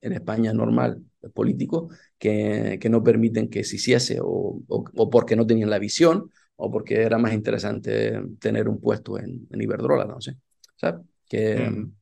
[0.00, 5.46] en España normal, políticos, que, que no permiten que se hiciese o, o, porque no
[5.46, 10.20] tenían la visión o porque era más interesante tener un puesto en, en Iberdrola, no
[10.20, 10.36] sé.
[10.76, 11.04] ¿Sabes?
[11.28, 11.92] Que, mm.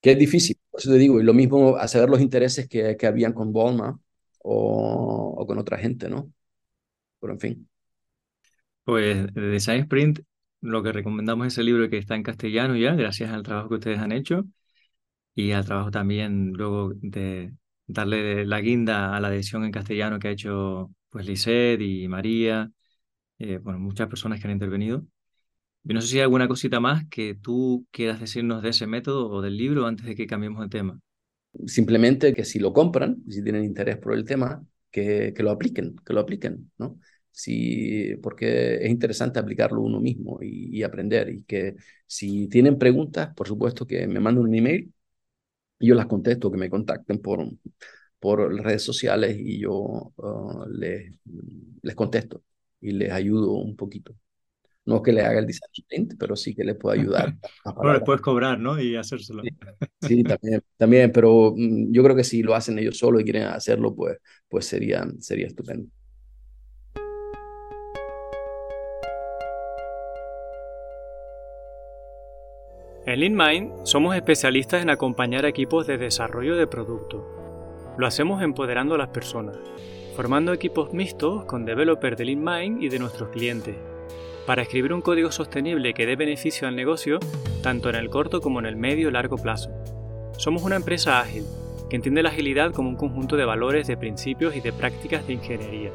[0.00, 2.96] que es difícil, por eso te digo, y lo mismo a saber los intereses que,
[2.96, 3.98] que habían con Bolma
[4.38, 6.32] o, o con otra gente, ¿no?
[7.20, 7.68] Pero en fin.
[8.84, 10.20] Pues de Design Sprint,
[10.60, 13.74] lo que recomendamos es el libro que está en castellano ya, gracias al trabajo que
[13.76, 14.44] ustedes han hecho
[15.34, 17.52] y al trabajo también luego de,
[17.92, 22.70] darle la guinda a la edición en castellano que ha hecho pues Lisette y María,
[23.38, 25.06] eh, bueno, muchas personas que han intervenido.
[25.84, 29.30] Yo no sé si hay alguna cosita más que tú quieras decirnos de ese método
[29.30, 31.00] o del libro antes de que cambiemos de tema.
[31.66, 35.96] Simplemente que si lo compran, si tienen interés por el tema, que, que lo apliquen,
[36.04, 36.98] que lo apliquen, ¿no?
[37.32, 41.30] Si, porque es interesante aplicarlo uno mismo y, aprender.
[41.30, 41.76] Y que
[42.06, 44.92] si tienen preguntas, por supuesto que me manden un email
[45.86, 47.46] yo las contesto, que me contacten por,
[48.18, 49.74] por redes sociales y yo
[50.16, 51.12] uh, les,
[51.82, 52.42] les contesto
[52.80, 54.14] y les ayudo un poquito.
[54.84, 57.36] No que le haga el design pero sí que le puedo ayudar.
[57.76, 58.80] bueno, le puedes cobrar, ¿no?
[58.80, 59.42] Y hacérselo.
[60.00, 63.44] Sí, también, también, pero mm, yo creo que si lo hacen ellos solos y quieren
[63.44, 64.18] hacerlo, pues,
[64.48, 65.88] pues sería, sería estupendo.
[73.04, 77.26] En LeanMind somos especialistas en acompañar equipos de desarrollo de producto.
[77.98, 79.58] Lo hacemos empoderando a las personas,
[80.14, 83.74] formando equipos mixtos con developers de LeanMind y de nuestros clientes
[84.46, 87.18] para escribir un código sostenible que dé beneficio al negocio
[87.60, 89.70] tanto en el corto como en el medio y largo plazo.
[90.36, 91.44] Somos una empresa ágil,
[91.90, 95.32] que entiende la agilidad como un conjunto de valores, de principios y de prácticas de
[95.34, 95.90] ingeniería.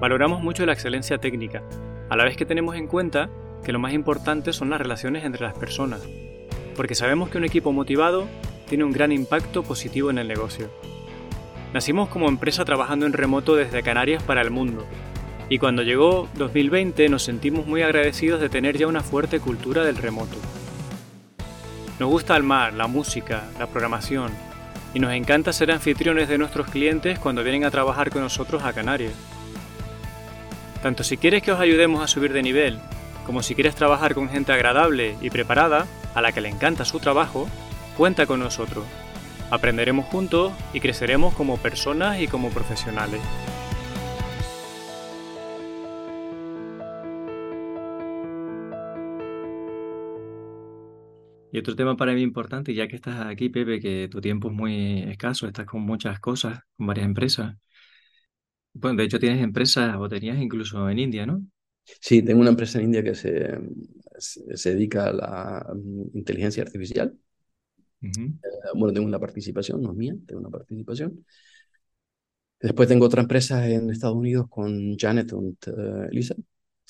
[0.00, 1.62] Valoramos mucho la excelencia técnica,
[2.08, 3.28] a la vez que tenemos en cuenta
[3.64, 6.00] que lo más importante son las relaciones entre las personas,
[6.76, 8.28] porque sabemos que un equipo motivado
[8.68, 10.70] tiene un gran impacto positivo en el negocio.
[11.72, 14.86] Nacimos como empresa trabajando en remoto desde Canarias para el mundo,
[15.48, 19.96] y cuando llegó 2020 nos sentimos muy agradecidos de tener ya una fuerte cultura del
[19.96, 20.36] remoto.
[21.98, 24.32] Nos gusta el mar, la música, la programación
[24.94, 28.72] y nos encanta ser anfitriones de nuestros clientes cuando vienen a trabajar con nosotros a
[28.72, 29.12] Canarias.
[30.82, 32.78] Tanto si quieres que os ayudemos a subir de nivel,
[33.24, 37.00] como si quieres trabajar con gente agradable y preparada, a la que le encanta su
[37.00, 37.48] trabajo,
[37.96, 38.84] cuenta con nosotros.
[39.50, 43.20] Aprenderemos juntos y creceremos como personas y como profesionales.
[51.52, 54.54] Y otro tema para mí importante, ya que estás aquí, Pepe, que tu tiempo es
[54.54, 57.54] muy escaso, estás con muchas cosas, con varias empresas.
[58.72, 61.42] Bueno, de hecho tienes empresas o tenías incluso en India, ¿no?
[62.00, 63.58] Sí, tengo una empresa en India que se,
[64.18, 67.16] se, dedica a la mm, inteligencia artificial.
[68.00, 68.08] Eh,
[68.74, 71.24] bueno, tengo una participación, no es mía, tengo una participación.
[72.60, 76.34] Después tengo otra empresa en Estados Unidos con Janet y uh, Lisa.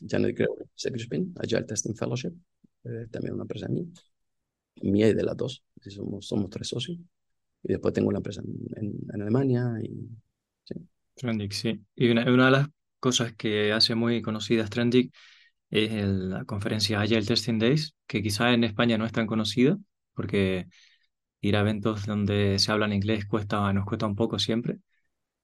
[0.09, 0.37] Janet
[0.75, 2.33] Secretspin, Agile Testing Fellowship,
[2.85, 3.85] eh, también una empresa mía
[4.83, 5.65] mía y de las dos.
[5.81, 6.99] Somos, somos tres socios.
[7.63, 8.43] Y después tengo una empresa
[8.77, 9.79] en, en, Alemania.
[9.83, 10.09] Y,
[10.65, 10.75] sí.
[11.51, 11.85] Sí.
[11.95, 12.69] Y una, una, de las
[13.05, 15.15] cosas que hace muy conocida Trendic
[15.69, 19.77] es la conferencia Agile Testing Days, que quizá en España no es tan conocida,
[20.15, 20.69] porque
[21.43, 24.79] ir a eventos donde se habla en inglés cuesta, nos cuesta un poco siempre.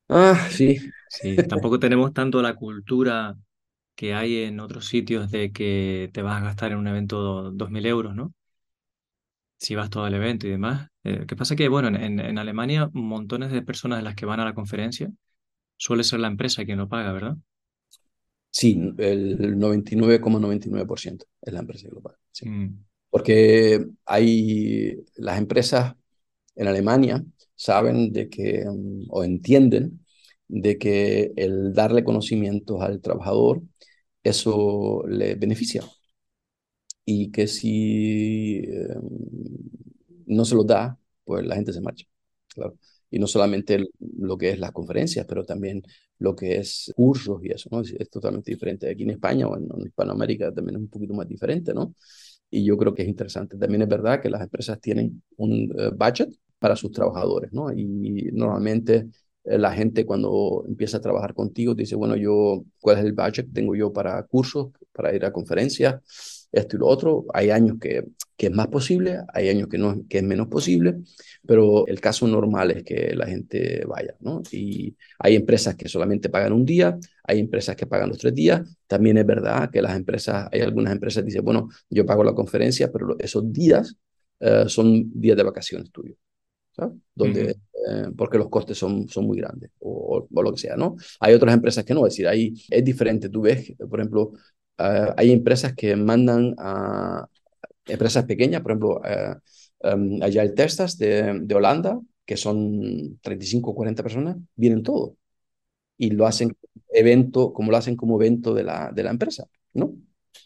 [0.08, 0.78] Ah, sí.
[1.10, 3.36] Sí, tampoco tenemos tanto la cultura
[3.94, 7.84] que hay en otros sitios de que te vas a gastar en un evento 2.000
[7.84, 8.32] euros, ¿no?
[9.58, 10.88] si vas todo el evento y demás.
[11.04, 14.40] Eh, ¿Qué pasa que, bueno, en, en, Alemania, montones de personas de las que van
[14.40, 15.10] a la conferencia
[15.80, 17.36] suele ser la empresa quien lo paga, ¿verdad?
[18.50, 22.18] Sí, el 99,99% es la empresa lo paga.
[22.42, 22.68] Mm.
[23.08, 25.94] Porque hay las empresas
[26.56, 30.04] en Alemania saben de que, mm, o entienden
[30.48, 33.62] de que el darle conocimientos al trabajador,
[34.22, 35.82] eso le beneficia
[37.04, 39.00] y que si em,
[40.26, 42.06] no se lo da, pues la gente se marcha.
[42.54, 42.78] Claro.
[43.10, 45.82] Y no solamente lo que es las conferencias, pero también
[46.20, 47.80] lo que es cursos y eso, ¿no?
[47.80, 48.88] Es, totalmente diferente.
[48.88, 51.94] Aquí en España o en, Hispanoamérica también es un poquito más diferente, ¿no?
[52.50, 53.56] Y yo creo que es interesante.
[53.56, 57.72] También es verdad que las empresas tienen un eh, budget para sus trabajadores, ¿no?
[57.72, 59.08] Y normalmente
[59.44, 63.48] eh, la gente cuando empieza a trabajar contigo dice, bueno, yo, ¿cuál es el budget?
[63.52, 67.26] Tengo yo para cursos, para ir a conferencias, esto y lo otro.
[67.32, 68.04] Hay años que,
[68.36, 70.96] que es más posible, hay años que, no, que es menos posible,
[71.46, 74.42] pero el caso normal es que la gente vaya, ¿no?
[74.50, 78.62] Y hay empresas que solamente pagan un día, hay empresas que pagan los tres días.
[78.86, 82.34] También es verdad que las empresas, hay algunas empresas que dicen, bueno, yo pago la
[82.34, 83.96] conferencia, pero esos días
[84.40, 86.16] eh, son días de vacaciones tuyos.
[86.72, 86.96] ¿sabes?
[87.14, 90.96] Donde, eh, porque los costes son, son muy grandes o, o, lo que sea, ¿no?
[91.18, 93.28] Hay otras empresas que no, es decir, ahí es diferente.
[93.28, 94.32] Tú ves, por ejemplo,
[94.80, 97.28] Ah, hay empresas que mandan a
[97.86, 103.70] empresas pequeñas, por ejemplo, uh, um, allá el Testas de, de, Holanda, que son 35
[103.70, 105.12] o 40 personas, vienen todos
[105.98, 106.56] y lo hacen
[106.88, 109.94] evento, como lo hacen como evento de la, de la empresa, ¿no?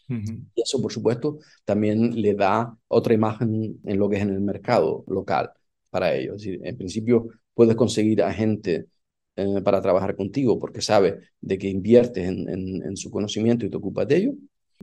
[0.07, 4.41] Y eso, por supuesto, también le da otra imagen en lo que es en el
[4.41, 5.51] mercado local
[5.89, 6.43] para ellos.
[6.45, 8.87] en principio, puedes conseguir a gente
[9.37, 13.77] eh, para trabajar contigo porque sabe de que inviertes en, en, su conocimiento y te
[13.77, 14.33] ocupas de ello.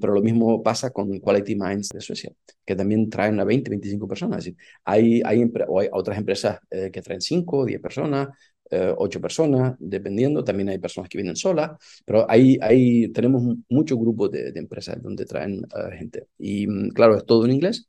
[0.00, 2.32] Pero lo mismo pasa con Quality Minds de Suecia,
[2.64, 4.44] que también traen a 20, 25 personas.
[4.84, 8.28] hay, hay, hay otras empresas eh, que traen 5, 10 personas,
[8.70, 10.44] eh, 8 personas, dependiendo.
[10.44, 11.70] También hay personas que vienen solas,
[12.04, 15.62] pero ahí, ahí tenemos muchos grupos de, de, empresas donde traen
[15.98, 16.28] gente.
[16.38, 17.86] Y mm, claro, es todo en inglés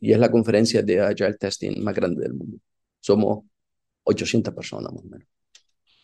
[0.00, 2.58] y es la conferencia de Agile Testing más grande del mundo.
[3.00, 3.44] Somos
[4.04, 5.37] 800 personas más o menos.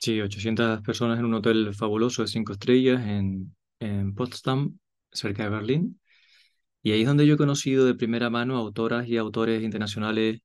[0.04, 4.78] Sí, 800 personas en un hotel fabuloso de cinco estrellas en, en Potsdam,
[5.10, 5.98] cerca de Berlín.
[6.82, 10.40] Y ahí es donde yo he conocido de primera mano autoras y autores internacionales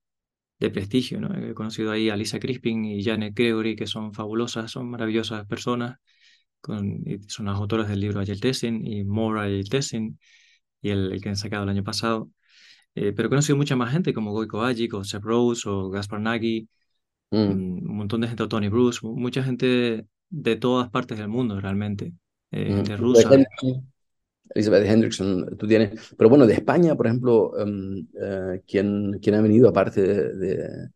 [0.59, 1.21] de prestigio.
[1.21, 1.35] ¿no?
[1.35, 5.97] He conocido ahí a Lisa Crispin y Janet Gregory, que son fabulosas, son maravillosas personas.
[6.61, 10.17] Con, son las autoras del libro Agile Testing y More Agile Testing,
[10.81, 12.31] y el, el, que han sacado el año pasado.
[12.95, 16.21] Eh, pero he conocido mucha más gente, como Goiko Ajic, o Seb Rose, o Gaspar
[16.21, 16.67] Nagy,
[17.31, 17.87] Mm.
[17.87, 22.13] un montón de gente, Tony Bruce, mucha gente de todas partes del mundo realmente,
[22.51, 22.83] eh, mm.
[22.83, 23.29] de rusa.
[24.55, 29.41] Elizabeth Hendrickson, tú tienes, pero bueno, de España, por ejemplo, um, uh, ¿quién, ¿quién, ha
[29.41, 30.89] venido aparte de, de,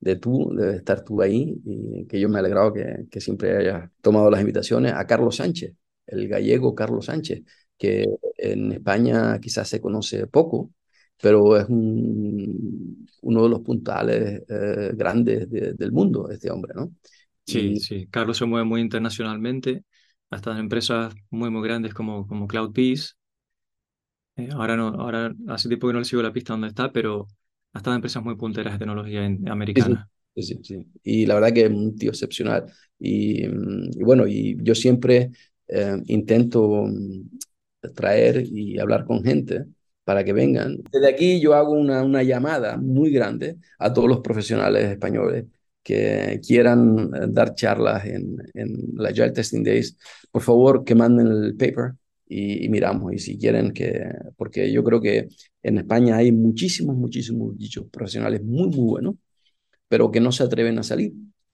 [0.00, 1.60] de, tú, de estar tú ahí?
[1.66, 5.36] Y que yo me he alegrado que, que siempre hayas tomado las invitaciones, a Carlos
[5.36, 5.74] Sánchez,
[6.06, 7.42] el gallego Carlos Sánchez,
[7.76, 10.70] que en España quizás se conoce poco,
[11.24, 16.92] pero es uno de los puntales eh, grandes del mundo, este hombre, ¿no?
[17.46, 18.06] Sí, sí.
[18.10, 19.84] Carlos se mueve muy internacionalmente,
[20.30, 23.12] hasta en empresas muy, muy grandes como, como CloudPeace.
[24.36, 27.26] Eh, ahora, no, ahora hace tiempo que no le sigo la pista donde está, pero
[27.72, 30.08] ha estado en empresas muy punteras de tecnología americana.
[30.34, 32.64] Sí, sí, sí, Y la verdad que es un tío excepcional.
[32.98, 35.30] Y, y bueno, y yo siempre
[35.68, 37.38] eh, intento mm,
[37.94, 39.66] traer y hablar con gente
[40.04, 40.78] para que vengan.
[40.92, 45.46] Desde aquí yo hago una, una llamada muy grande a todos los profesionales españoles
[45.82, 49.96] que quieran eh, dar charlas en, en la Agile Testing Days,
[50.30, 51.92] por favor que manden el paper
[52.26, 53.12] y, miramos.
[53.12, 54.02] Y si quieren que,
[54.36, 55.28] porque yo creo que
[55.62, 59.14] en España hay muchísimos, muchísimos dichos profesionales muy, muy buenos,
[59.88, 61.12] pero que no se atreven a salir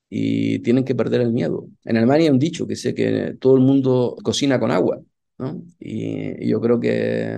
[0.08, 1.68] y tienen que perder el miedo.
[1.84, 5.00] En Alemania hay un dicho que dice que todo el mundo cocina con agua,
[5.38, 5.62] ¿no?
[5.78, 7.36] y yo creo que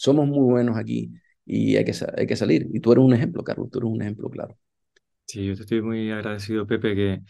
[0.00, 1.12] somos muy buenos aquí
[1.44, 2.68] y hay que, hay que salir.
[2.72, 4.56] Y tú eres un ejemplo, Carlos, tú eres un ejemplo claro.
[5.26, 7.20] Sí, yo te estoy muy agradecido, Pepe, que,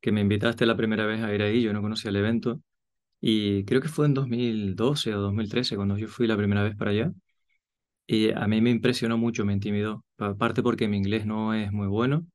[0.00, 1.60] que me invitaste la primera vez a ir ahí.
[1.62, 2.60] Yo no conocía el evento
[3.20, 6.92] y creo que fue en 2012 o 2013 cuando yo fui la primera vez para
[6.92, 7.12] allá.
[8.06, 10.04] Y a mí me impresionó mucho, me intimidó.
[10.18, 12.26] Aparte porque mi inglés no es muy bueno,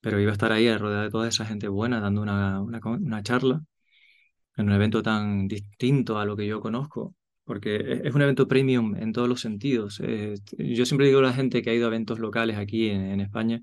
[0.00, 3.22] pero iba a estar ahí rodeado de toda esa gente buena dando una, una, una
[3.22, 3.62] charla
[4.56, 7.14] en un evento tan distinto a lo que yo conozco
[7.50, 10.00] porque es un evento premium en todos los sentidos.
[10.56, 13.60] Yo siempre digo a la gente que ha ido a eventos locales aquí en, España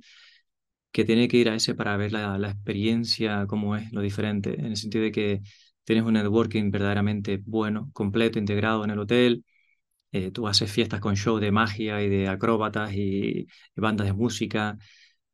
[0.91, 4.59] que tiene que ir a ese para ver la, la, experiencia, cómo es lo diferente,
[4.59, 5.41] en el sentido de que
[5.85, 9.45] tienes un networking verdaderamente bueno, completo, integrado en el hotel.
[10.11, 14.77] Eh, tú haces fiestas con show de magia y de acróbatas y, bandas de música,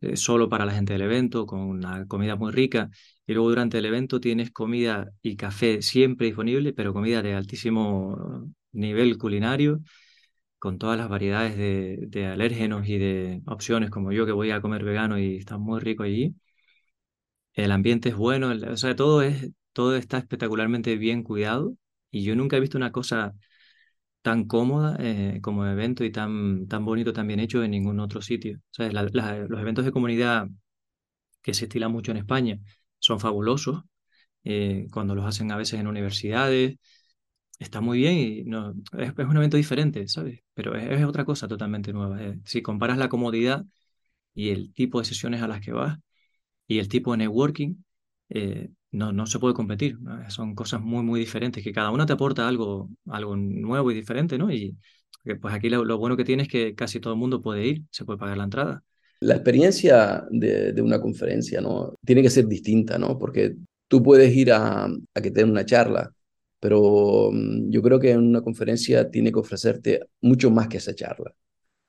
[0.01, 2.89] eh, solo para la gente del evento, con una comida muy rica.
[3.25, 8.51] Y luego durante el evento tienes comida y café siempre disponible, pero comida de altísimo
[8.73, 9.79] nivel culinario,
[10.59, 14.61] con todas las variedades de, de alérgenos y de opciones, como yo que voy a
[14.61, 16.35] comer vegano y está muy rico allí.
[17.53, 21.75] El ambiente es bueno, o sea, todo, es, todo está espectacularmente bien cuidado
[22.11, 23.35] y yo nunca he visto una cosa
[24.23, 28.21] tan cómoda eh, como evento y tan, tan bonito, tan bien hecho en ningún otro
[28.21, 28.59] sitio.
[28.79, 30.47] O los eventos de comunidad
[31.41, 32.59] que se estilan mucho en España,
[33.03, 33.83] son fabulosos,
[34.45, 36.77] eh, cuando los hacen a veces en universidades,
[37.59, 40.41] está muy bien y no, es, un evento diferente, ¿sabes?
[40.53, 42.23] Pero es, otra cosa totalmente nueva.
[42.23, 43.65] Eh, si comparas la comodidad
[44.35, 45.99] y el tipo de sesiones a las que vas
[46.67, 47.75] y el tipo de networking,
[48.29, 49.97] eh, no, no se puede competir.
[50.29, 54.37] Son cosas muy, muy diferentes, que cada una te aporta algo, algo nuevo y diferente,
[54.37, 54.51] ¿no?
[54.51, 54.77] Y
[55.41, 57.83] pues aquí lo, lo bueno que tiene es que casi todo el mundo puede ir,
[57.91, 58.83] se puede pagar la entrada.
[59.23, 61.95] La experiencia de, una conferencia ¿no?
[62.05, 63.17] tiene que ser distinta, ¿no?
[63.17, 63.55] porque
[63.87, 66.13] tú puedes ir a, que te den una charla,
[66.59, 70.93] pero mm, yo creo que en una conferencia tiene que ofrecerte mucho más que esa
[70.93, 71.33] charla.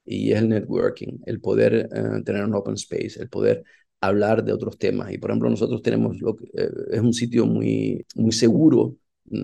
[0.04, 3.64] Y es el networking, el poder eh, tener un open space, el poder
[4.00, 5.12] hablar de otros temas.
[5.12, 8.96] Y por ejemplo, nosotros tenemos, lo que, eh, es un sitio muy, muy seguro,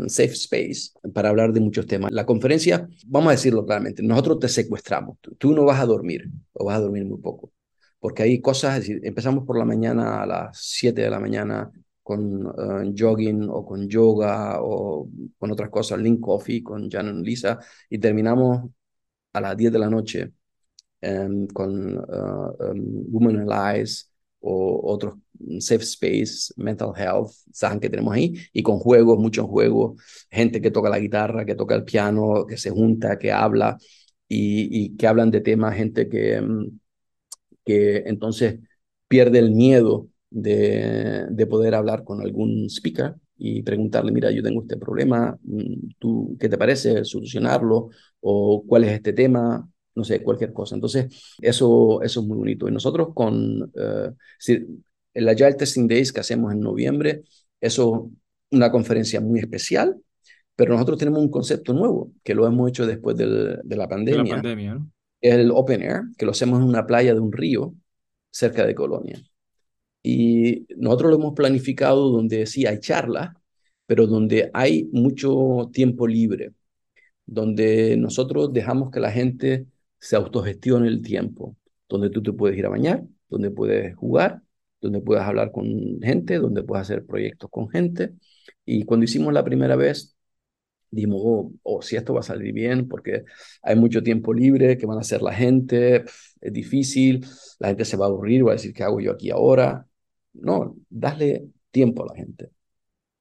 [0.07, 2.13] safe space, para hablar de muchos temas.
[2.13, 5.19] La conferencia, vamos a decirlo claramente, nosotros te secuestramos.
[5.39, 7.51] tú no vas a dormir, o vas a dormir muy poco
[8.01, 11.71] porque hay cosas, empezamos por la mañana a las 7 de la mañana
[12.03, 17.23] con uh, jogging o con yoga o con otras cosas, Link Coffee con Jan y
[17.25, 18.71] Lisa, y terminamos
[19.33, 20.33] a las 10 de la noche
[21.03, 23.47] um, con uh, um, Women
[24.43, 25.15] o otros
[25.61, 30.71] safe space, mental health, saben que tenemos ahí, y con juegos, muchos juegos, gente que
[30.71, 33.79] toca la guitarra, que toca el piano, que se junta, que habla,
[34.29, 36.80] y, que hablan de temas, gente que, mm,
[37.65, 38.61] que entonces
[39.09, 44.61] pierde el miedo de, de poder hablar con algún speaker y preguntarle, mira, yo tengo
[44.61, 47.89] este problema, mm, ¿tú qué te parece solucionarlo?
[48.21, 49.67] ¿O cuál es este tema?
[49.95, 50.75] No sé, cualquier cosa.
[50.75, 51.07] Entonces,
[51.41, 52.69] eso, eso es muy bonito.
[52.69, 54.15] Y nosotros con uh,
[55.15, 57.23] el Agile Testing Days que hacemos en noviembre,
[57.61, 58.11] eso
[58.51, 59.97] es una conferencia muy especial,
[60.55, 64.23] pero nosotros tenemos un concepto nuevo, que lo hemos hecho después del, de la pandemia.
[64.23, 64.91] De la pandemia ¿no?
[65.21, 67.75] El Open Air, que lo hacemos en una playa de un río
[68.31, 69.21] cerca de Colonia.
[70.03, 73.31] Y nosotros lo hemos planificado donde sí hay charlas,
[73.87, 76.53] pero donde hay mucho tiempo libre,
[77.27, 79.67] donde nosotros dejamos que la gente
[79.99, 81.57] se autogestione el tiempo,
[81.89, 84.43] donde tú te puedes ir a bañar, donde puedes jugar,
[84.81, 88.13] donde puedes hablar con gente, donde puedes hacer proyectos con gente.
[88.65, 90.17] Y cuando hicimos la primera vez,
[90.91, 93.25] dimos, oh, oh, si esto va a salir bien, porque
[93.63, 96.05] hay mucho tiempo libre, ¿qué van a hacer la gente?
[96.41, 97.27] es difícil,
[97.59, 99.87] la gente se va a aburrir, va a decir, ¿qué hago yo aquí ahora?
[100.33, 102.51] No, dale tiempo a la gente.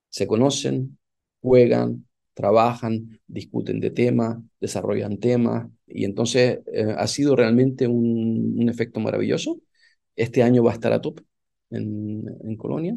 [0.09, 0.97] Se conocen,
[1.41, 8.69] juegan, trabajan, discuten de temas, desarrollan temas, y entonces eh, ha sido realmente un, un,
[8.69, 9.61] efecto maravilloso.
[10.15, 11.21] Este año va a estar a top
[11.71, 12.95] en, en Colonia,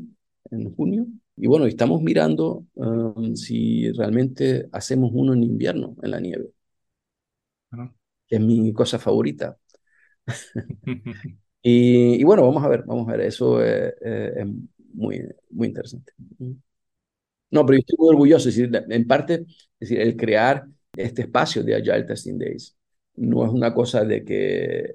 [0.50, 1.06] en junio.
[1.36, 6.50] Y bueno, estamos mirando um, si realmente hacemos uno en invierno, en la nieve.
[7.70, 7.90] Ah.
[8.28, 9.56] Es mi cosa favorita.
[11.62, 14.46] y, y, bueno, vamos a ver, vamos a ver, eso es, es
[14.94, 16.12] muy, muy interesante.
[17.50, 19.44] No, pero yo estoy muy orgulloso, es decir, en parte,
[19.78, 20.64] es decir, el crear
[20.96, 22.76] este espacio de Agile Testing Days
[23.16, 24.94] no es una cosa de que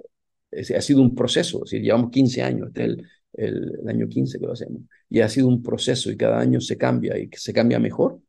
[0.51, 3.07] es, ha sido un proceso, es decir, llevamos 15 años, este el,
[3.37, 6.77] el, año 15 que lo hacemos, y ha sido un proceso y cada año se
[6.77, 8.19] cambia y se cambia mejor,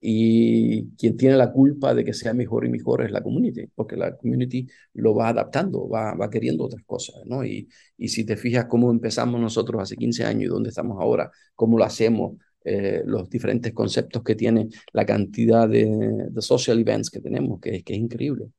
[0.00, 3.96] y quien tiene la culpa de que sea mejor y mejor es la community, porque
[3.96, 7.44] la community lo va adaptando, va, va queriendo otras cosas, ¿no?
[7.44, 11.30] Y, y si te fijas cómo empezamos nosotros hace 15 años y dónde estamos ahora,
[11.54, 17.20] cómo lo hacemos, eh, los diferentes conceptos que tiene, la cantidad de, social events que
[17.20, 18.50] tenemos, que, que es increíble.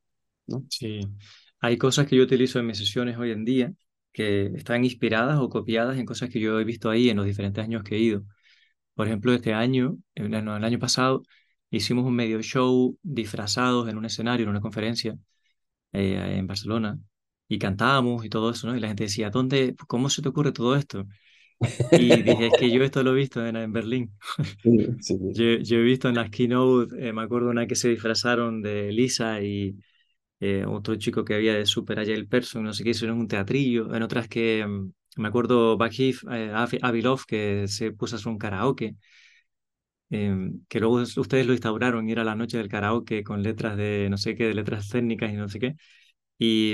[0.70, 1.00] Sí,
[1.60, 3.74] hay cosas que yo utilizo en mis sesiones hoy en día
[4.12, 7.64] que están inspiradas o copiadas en cosas que yo he visto ahí en los diferentes
[7.64, 8.24] años que he ido.
[8.96, 11.24] Por ejemplo, este año, el, el año pasado,
[11.70, 15.18] hicimos un medio show disfrazados en un escenario, en una conferencia
[15.94, 17.00] eh, en Barcelona,
[17.48, 18.76] y cantábamos y todo eso, ¿no?
[18.76, 21.08] Y la gente decía, ¿dónde, cómo se te ocurre todo esto?
[21.92, 24.12] Y dije, es que yo esto lo he visto en, en Berlín.
[24.64, 25.18] Sí, sí.
[25.34, 28.92] Yo, yo, he visto en las keynote, eh, me acuerdo una que se disfrazaron de
[28.92, 29.76] Lisa y
[30.40, 33.94] eh, otro chico que había de Super Agile Person, no sé qué, hicieron un teatrillo.
[33.96, 38.38] En otras que mm, me acuerdo Bakif eh, Avilov que se puso a hacer un
[38.38, 38.96] karaoke,
[40.12, 44.08] eh, que luego ustedes lo instauraron y era la noche del karaoke con letras de
[44.10, 45.76] no sé qué, de letras técnicas y no sé qué.
[46.40, 46.74] Y,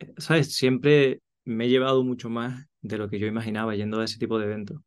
[0.00, 0.54] eh, ¿sabes?
[0.56, 4.38] Siempre me he llevado mucho más de lo que yo imaginaba yendo a ese tipo
[4.38, 4.80] de eventos.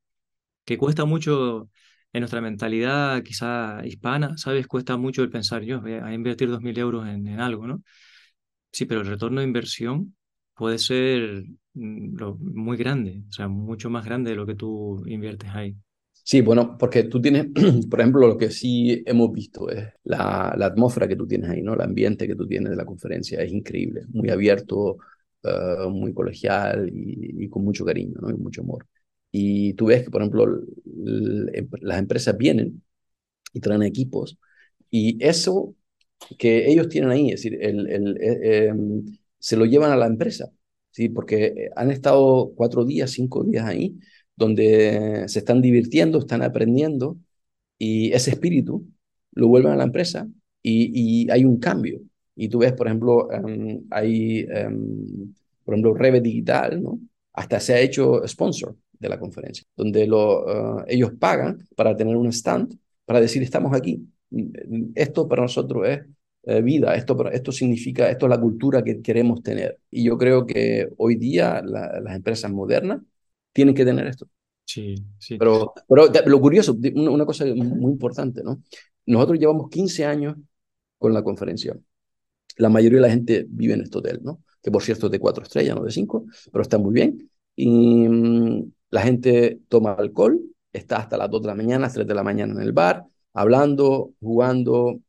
[0.65, 1.69] Que cuesta mucho
[2.13, 4.67] en nuestra mentalidad, quizá hispana, ¿sabes?
[4.67, 7.83] Cuesta mucho el pensar, yo voy a invertir 2.000 euros en, en algo, ¿no?
[8.71, 10.15] Sí, pero el retorno de inversión
[10.55, 11.43] puede ser
[11.73, 15.75] mm, muy grande, o sea, mucho más grande de lo que tú inviertes ahí.
[16.11, 17.47] Sí, bueno, porque tú tienes,
[17.89, 21.73] por ejemplo, lo que sí hemos visto es la, atmósfera que tú tienes ahí, ¿no?
[21.73, 24.97] El ambiente que tú tienes de la conferencia es increíble, muy abierto,
[25.43, 28.29] uh, muy colegial y, y, con mucho cariño, ¿no?
[28.29, 28.85] Y mucho amor.
[29.31, 30.45] Y tú ves que, por ejemplo,
[31.81, 32.83] las empresas vienen
[33.53, 34.37] y traen equipos
[34.89, 35.75] y eso
[36.37, 39.05] que ellos tienen ahí, es decir, el, el, eh, em,
[39.39, 40.51] se lo llevan a la empresa,
[40.91, 41.09] ¿sí?
[41.09, 43.97] porque eh, han estado cuatro días, cinco días ahí,
[44.35, 47.17] donde se están divirtiendo, están aprendiendo,
[47.77, 48.87] y ese espíritu
[49.33, 50.27] lo vuelven a la empresa
[50.61, 52.01] y, y hay un cambio.
[52.35, 56.99] Y tú ves, por ejemplo, um, hay, um, por ejemplo, Reve Digital, ¿no?
[57.33, 62.15] Hasta se ha hecho sponsor de la conferencia, donde lo, uh, ellos pagan para tener
[62.15, 64.07] un stand, para decir, estamos aquí.
[64.95, 66.01] Esto para nosotros es
[66.43, 69.79] eh, vida, esto, esto significa, esto es la cultura que queremos tener.
[69.91, 73.01] Y yo creo que hoy día la, las empresas modernas
[73.51, 74.27] tienen que tener esto.
[74.65, 75.37] Sí, sí.
[75.37, 78.61] Pero, pero lo curioso, una, cosa muy importante, ¿no?
[79.05, 80.35] Nosotros llevamos 15 años
[80.97, 81.77] con la conferencia.
[82.57, 84.41] La mayoría de la gente vive en este hotel, ¿no?
[84.61, 87.29] Que por cierto es de cuatro estrellas, no de cinco, pero está muy bien.
[87.55, 90.39] Y mmm, la gente toma alcohol,
[90.71, 93.05] está hasta las 2 de la mañana, 3 de la mañana en el bar,
[93.37, 94.99] hablando, jugando,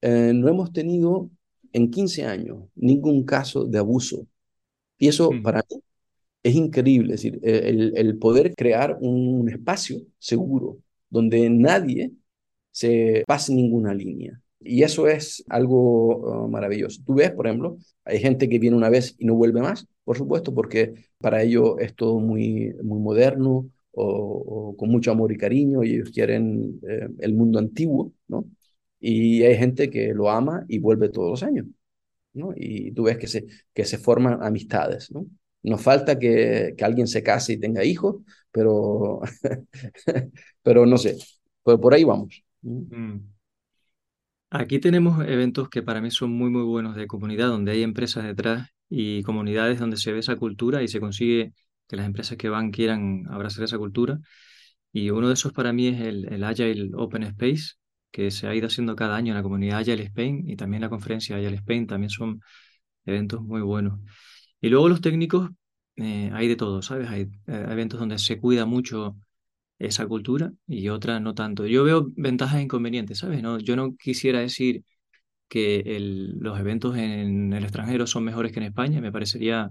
[0.00, 1.30] eh, no hemos tenido
[1.72, 4.26] en 15 años ningún caso de abuso.
[4.98, 5.42] Y eso mm.
[5.42, 5.82] para mí
[6.42, 10.78] es increíble, es decir, el, el poder crear un espacio seguro
[11.10, 12.12] donde nadie
[12.72, 14.40] se pase ninguna línea.
[14.60, 17.02] Y eso es algo uh, maravilloso.
[17.04, 20.16] Tú ves, por ejemplo, hay gente que viene una vez y no vuelve más, por
[20.16, 25.84] supuesto, porque para ellos es todo muy, muy moderno o, con mucho amor y cariño
[25.84, 28.46] y ellos quieren eh, el mundo antiguo, ¿no?
[29.00, 31.66] Y hay gente que lo ama y vuelve todos los años,
[32.34, 32.52] ¿no?
[32.56, 35.26] Y tú ves que se, que se forman amistades, ¿no?
[35.62, 38.16] Nos falta que, que alguien se case y tenga hijos,
[38.50, 39.20] pero,
[40.62, 41.16] pero no sé,
[41.64, 42.42] pero por ahí vamos.
[42.62, 43.18] Mm.
[44.50, 48.24] Aquí tenemos eventos que para mí son muy, muy buenos de comunidad, donde hay empresas
[48.24, 51.54] detrás y comunidades donde se ve esa cultura y se consigue
[51.92, 54.18] que las empresas que van quieran abrazar esa cultura.
[54.92, 57.74] Y uno de esos para mí es el, el Agile Open Space,
[58.10, 60.88] que se ha ido haciendo cada año en la comunidad Agile Spain y también la
[60.88, 62.40] conferencia Agile Spain, también son
[63.04, 64.00] eventos muy buenos.
[64.62, 65.50] Y luego los técnicos,
[65.96, 67.10] eh, hay de todo, ¿sabes?
[67.10, 69.18] Hay eh, eventos donde se cuida mucho
[69.78, 71.66] esa cultura y otra no tanto.
[71.66, 73.42] Yo veo ventajas e inconvenientes, ¿sabes?
[73.42, 74.82] No, yo no quisiera decir
[75.48, 75.98] que
[76.40, 79.70] los eventos en el extranjero son mejores que en España, me parecería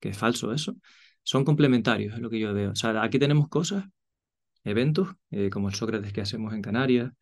[0.00, 0.74] que es falso eso.
[1.30, 2.72] Son complementarios, es lo que yo veo.
[2.72, 3.84] O sea, aquí tenemos cosas,
[4.64, 7.12] eventos, eh, como el Sócrates que hacemos en Canarias,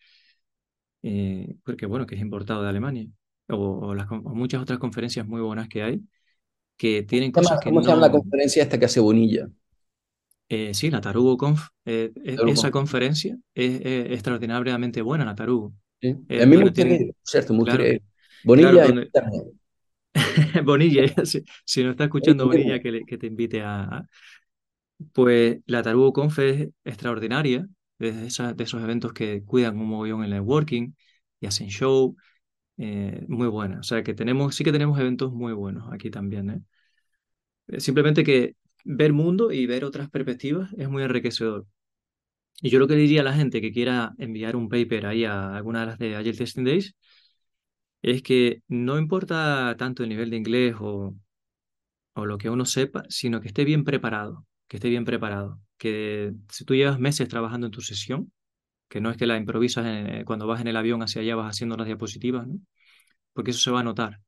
[1.03, 3.07] eh, porque bueno, que es importado de Alemania,
[3.49, 6.01] o, las, muchas otras conferencias muy buenas que hay,
[6.79, 9.47] que tienen cosas que ¿Cómo se llama la conferencia esta que hace Bonilla?
[10.49, 11.69] Eh, sí, la Tarugo Conf.
[11.85, 15.75] Eh, e, esa conferencia es, extraordinariamente buena, la Tarugo.
[16.01, 16.17] Sí.
[16.31, 18.01] a mí me gustaría, cierto, me gustaría.
[18.43, 18.87] Bonilla.
[20.65, 21.05] Bonilla,
[21.65, 24.07] si, no está escuchando Bonilla, que, que te invite a,
[25.13, 27.67] Pues la Tarugo Conf es extraordinaria,
[27.99, 30.93] de, esa, de esos eventos que cuidan un mogollón en el networking
[31.41, 32.17] y hacen show,
[32.79, 33.81] eh, muy buena.
[33.81, 36.67] O sea que tenemos, sí que tenemos eventos muy buenos aquí también.
[37.79, 41.67] Simplemente que ver mundo y ver otras perspectivas es muy enriquecedor.
[42.63, 45.57] Y yo lo que diría a la gente que quiera enviar un paper ahí a
[45.57, 46.97] alguna de las de Agile Testing Days
[48.03, 51.15] es que no importa tanto el nivel de inglés o,
[52.15, 55.61] o lo que uno sepa, sino que esté bien preparado, que esté bien preparado.
[55.79, 58.33] Que si tú llevas meses trabajando en tu sesión,
[58.89, 61.77] que no es que la improvisas cuando vas en el avión hacia allá, vas haciendo
[61.77, 62.49] las diapositivas.
[63.35, 64.21] Porque eso se va a notar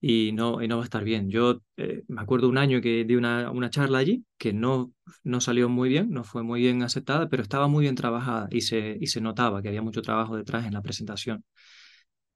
[0.00, 1.30] y no, y no va a estar bien.
[1.30, 4.92] Yo eh, me acuerdo un año que di una, una charla allí que no,
[5.24, 8.62] no salió muy bien, no fue muy bien aceptada, pero estaba muy bien trabajada y
[8.62, 11.44] se, y se notaba que había mucho trabajo detrás en la presentación.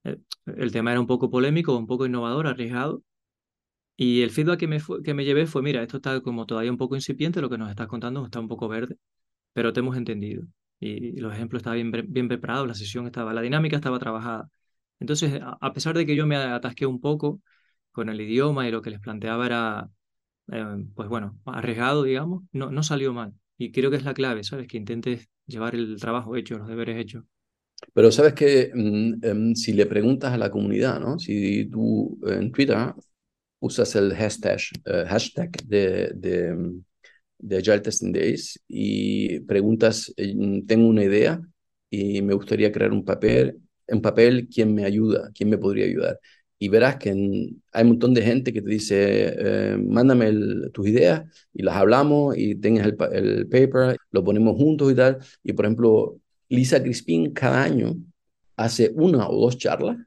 [0.05, 3.03] El, el tema era un poco polémico, un poco innovador, arriesgado.
[3.97, 6.77] Y el feedback que me, que me llevé fue, mira, esto está como todavía un
[6.77, 8.97] poco incipiente, lo que nos estás contando está un poco verde,
[9.53, 10.45] pero te hemos entendido.
[10.79, 14.49] Y, los ejemplos estaban bien, bien preparados, la sesión estaba, la dinámica estaba trabajada.
[14.99, 17.41] Entonces, a pesar de que yo me atasqué un poco,
[17.91, 19.89] con el idioma y lo que les planteaba era,
[20.51, 23.33] eh, pues bueno, arriesgado, digamos, no, no salió mal.
[23.57, 24.67] Y creo que es la clave, ¿sabes?
[24.67, 27.25] Que intentes llevar el trabajo hecho, los deberes hechos.
[27.93, 31.19] Pero sabes que mm, em, si le preguntas a la comunidad, ¿no?
[31.19, 32.77] Si tú en Twitter
[33.59, 36.55] usas el hashtag, eh, hashtag de, de,
[37.39, 40.35] de Agile Testing Days y preguntas, eh,
[40.67, 41.41] tengo una idea
[41.89, 45.31] y me gustaría crear un papel, en papel, ¿quién me ayuda?
[45.33, 46.19] ¿Quién me podría ayudar?
[46.57, 48.95] y verás que hay un montón de gente que te dice,
[49.37, 50.31] eh, mándame
[50.71, 51.23] tus ideas
[51.53, 55.19] y las hablamos y tengas el, el, paper, lo ponemos juntos y tal.
[55.43, 56.19] Y por ejemplo,
[56.49, 57.95] Lisa Crispin cada año
[58.55, 59.97] hace una o dos charlas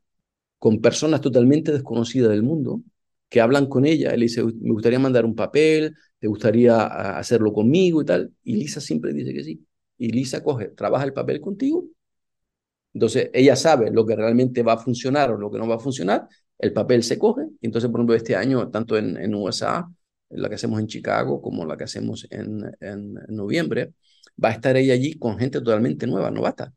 [0.59, 2.83] con personas totalmente desconocidas del mundo
[3.29, 4.11] que hablan con ella.
[4.13, 6.87] Él dice, me gustaría mandar un papel, te gustaría
[7.19, 8.33] hacerlo conmigo y tal.
[8.43, 9.67] Y Lisa siempre dice que sí.
[9.99, 11.89] Y Lisa coge, trabaja el papel contigo
[12.99, 15.79] entonces, ella sabe lo que realmente va a funcionar o lo que no va a
[15.79, 16.27] funcionar,
[16.59, 17.43] el papel se coge.
[17.63, 19.89] Entonces, por ejemplo, este año, tanto en, en USA,
[20.31, 23.93] la que hacemos en Chicago, como la que hacemos en, en, noviembre,
[24.43, 26.73] va a estar ella allí con gente totalmente nueva, novata.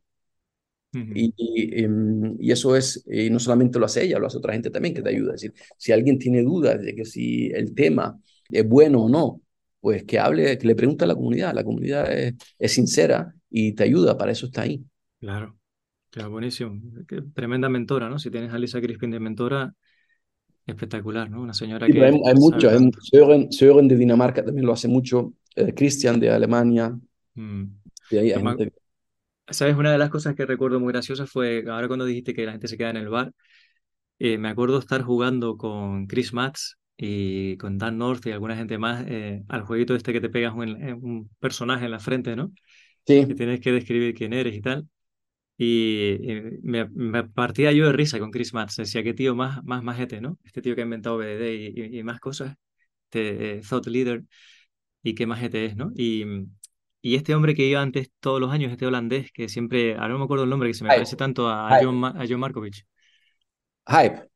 [0.93, 4.53] y, y, em, y, eso es, y no solamente lo hace ella, lo hace otra
[4.53, 5.35] gente también que te ayuda.
[5.35, 9.41] Es decir, si alguien tiene dudas de que si el tema es bueno o no,
[9.79, 11.53] pues que hable, que le pregunte a la comunidad.
[11.53, 14.83] La comunidad es, es sincera y te ayuda, para eso está ahí.
[15.19, 15.57] Claro.
[16.11, 16.77] Claro, buenísimo.
[17.33, 18.19] tremenda mentora, ¿no?
[18.19, 19.73] Si tienes a Lisa Crispin de mentora,
[20.65, 21.41] espectacular, ¿no?
[21.41, 22.03] Una señora que...
[22.03, 22.73] Hay, hay muchos.
[23.49, 25.33] Sören, de Dinamarca también lo hace mucho.
[25.55, 26.99] Eh, Christian de Alemania.
[27.35, 27.65] Mm.
[29.49, 29.75] ¿Sabes?
[29.75, 32.67] Una de las cosas que recuerdo muy graciosa fue ahora cuando dijiste que la gente
[32.67, 33.33] se queda en el bar.
[34.19, 38.77] Eh, me acuerdo estar jugando con Chris Matz y con Dan North y alguna gente
[38.77, 40.69] más eh, al jueguito este que te pegas un,
[41.03, 42.51] un personaje en la frente, ¿no?
[43.05, 43.25] Sí.
[43.27, 44.87] Y tienes que describir quién eres y tal.
[45.57, 46.17] Y,
[46.63, 46.87] me,
[47.25, 48.77] partía yo de risa con Chris Matz.
[48.77, 50.39] Decía, qué tío más, más majete, ¿no?
[50.43, 52.55] Este tío que ha inventado BDD y, y, más cosas.
[53.05, 54.23] este eh, thought leader
[55.03, 55.91] y qué majete es, ¿no?
[55.95, 56.25] Y,
[57.01, 60.19] y este hombre que iba antes todos los años, este holandés, que siempre, ahora no
[60.19, 62.85] me acuerdo el nombre, que se me parece tanto a, John, a John Markovich.
[63.87, 64.29] Hype.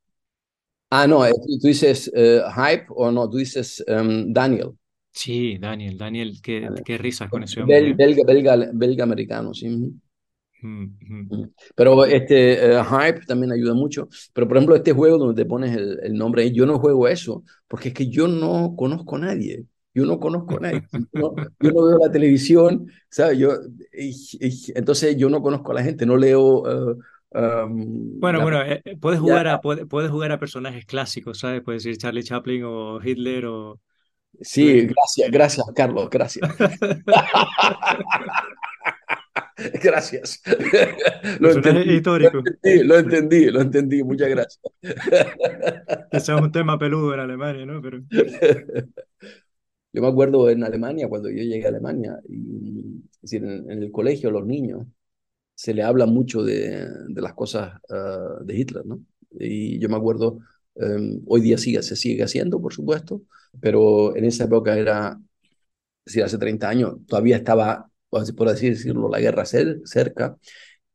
[0.89, 4.71] Ah, no, eh, tú dices eh, Hype o no, tú dices em, Daniel.
[5.11, 7.93] Sí, Daniel, Daniel, qué, qué risas con ese hombre.
[7.93, 9.69] belga, belga, belga, americano, sí.
[10.61, 10.87] Mm,
[11.75, 14.09] pero este eh, Hype también ayuda mucho.
[14.33, 17.43] Pero por ejemplo, este juego donde te pones el, el nombre, yo no juego eso,
[17.67, 19.65] porque es que yo no conozco a nadie.
[19.95, 20.83] Yo no conozco a nadie.
[20.91, 23.39] Yo no, veo la televisión, ¿sabes?
[23.39, 23.53] Yo,
[24.75, 26.63] entonces yo no conozco a la gente, no leo...
[26.69, 26.95] Eh,
[27.31, 31.61] um, bueno, bueno, eh, puedes, jugar a, puedes, puedes, jugar a personajes clásicos, ¿sabes?
[31.63, 33.79] Puedes decir Charlie Chaplin o Hitler o...
[34.41, 36.49] Sí, gracias, gracias, Carlos, gracias.
[39.81, 40.41] Gracias.
[41.39, 42.43] Lo entendí, histórico.
[42.83, 44.59] Lo entendí, lo entendí, muchas gracias.
[46.11, 47.81] Ese es un tema peludo en Alemania, ¿no?
[47.81, 48.01] Pero...
[49.95, 53.91] Yo me acuerdo en Alemania, cuando yo llegué a Alemania, y, es decir, en, el
[53.91, 54.85] colegio los niños
[55.55, 59.01] se le habla mucho de, de las cosas ah, de Hitler, ¿no?
[59.39, 60.39] Y yo me acuerdo,
[60.75, 63.23] em, hoy día sigue, se sigue haciendo, por supuesto,
[63.61, 65.17] pero en esa época era,
[66.05, 70.37] es decir, hace 30 años, todavía estaba por así decirlo, la guerra cerca,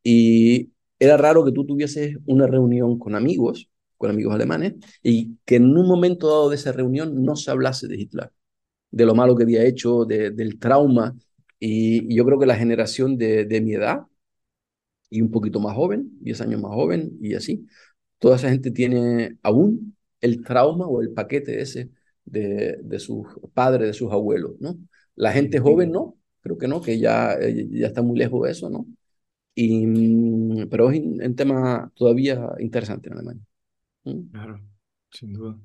[0.03, 5.57] y era raro que tú tuvieses una reunión con amigos, con amigos alemanes, y que
[5.57, 8.31] en un momento dado de esa reunión no se hablase de Hitler,
[8.91, 11.17] de lo malo que había hecho, del trauma,
[11.59, 14.07] y, yo creo que la generación de, de mi edad,
[15.11, 17.67] y un poquito más joven, 10 años más joven, y así,
[18.19, 21.91] toda esa gente tiene aún el trauma o el paquete ese
[22.25, 24.79] de, de sus padres, de sus abuelos, ¿no?
[25.17, 28.53] La gente joven no, creo que no, que ya, eh, ya está muy lejos de
[28.53, 28.87] eso, ¿no?
[29.55, 33.43] Y, mm, pero es un tema todavía interesante en Alemania.
[34.05, 34.31] ¿Mm?
[34.31, 34.61] Claro,
[35.11, 35.59] sin duda.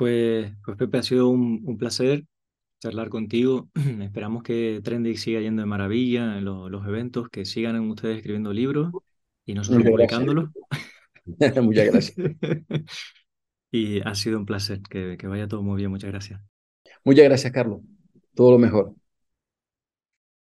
[0.00, 2.24] Pues, pues Pepe, ha sido un, un placer
[2.80, 3.68] charlar contigo.
[4.00, 8.94] Esperamos que Trendy siga yendo de maravilla en los eventos, que sigan ustedes escribiendo libros
[9.44, 10.48] y nosotros publicándolos.
[11.60, 12.14] Muchas gracias.
[13.70, 15.90] y ha sido un placer, que, que vaya todo muy bien.
[15.90, 16.40] Muchas gracias.
[17.04, 17.82] Muchas gracias, Carlos.
[18.34, 18.94] Todo lo mejor.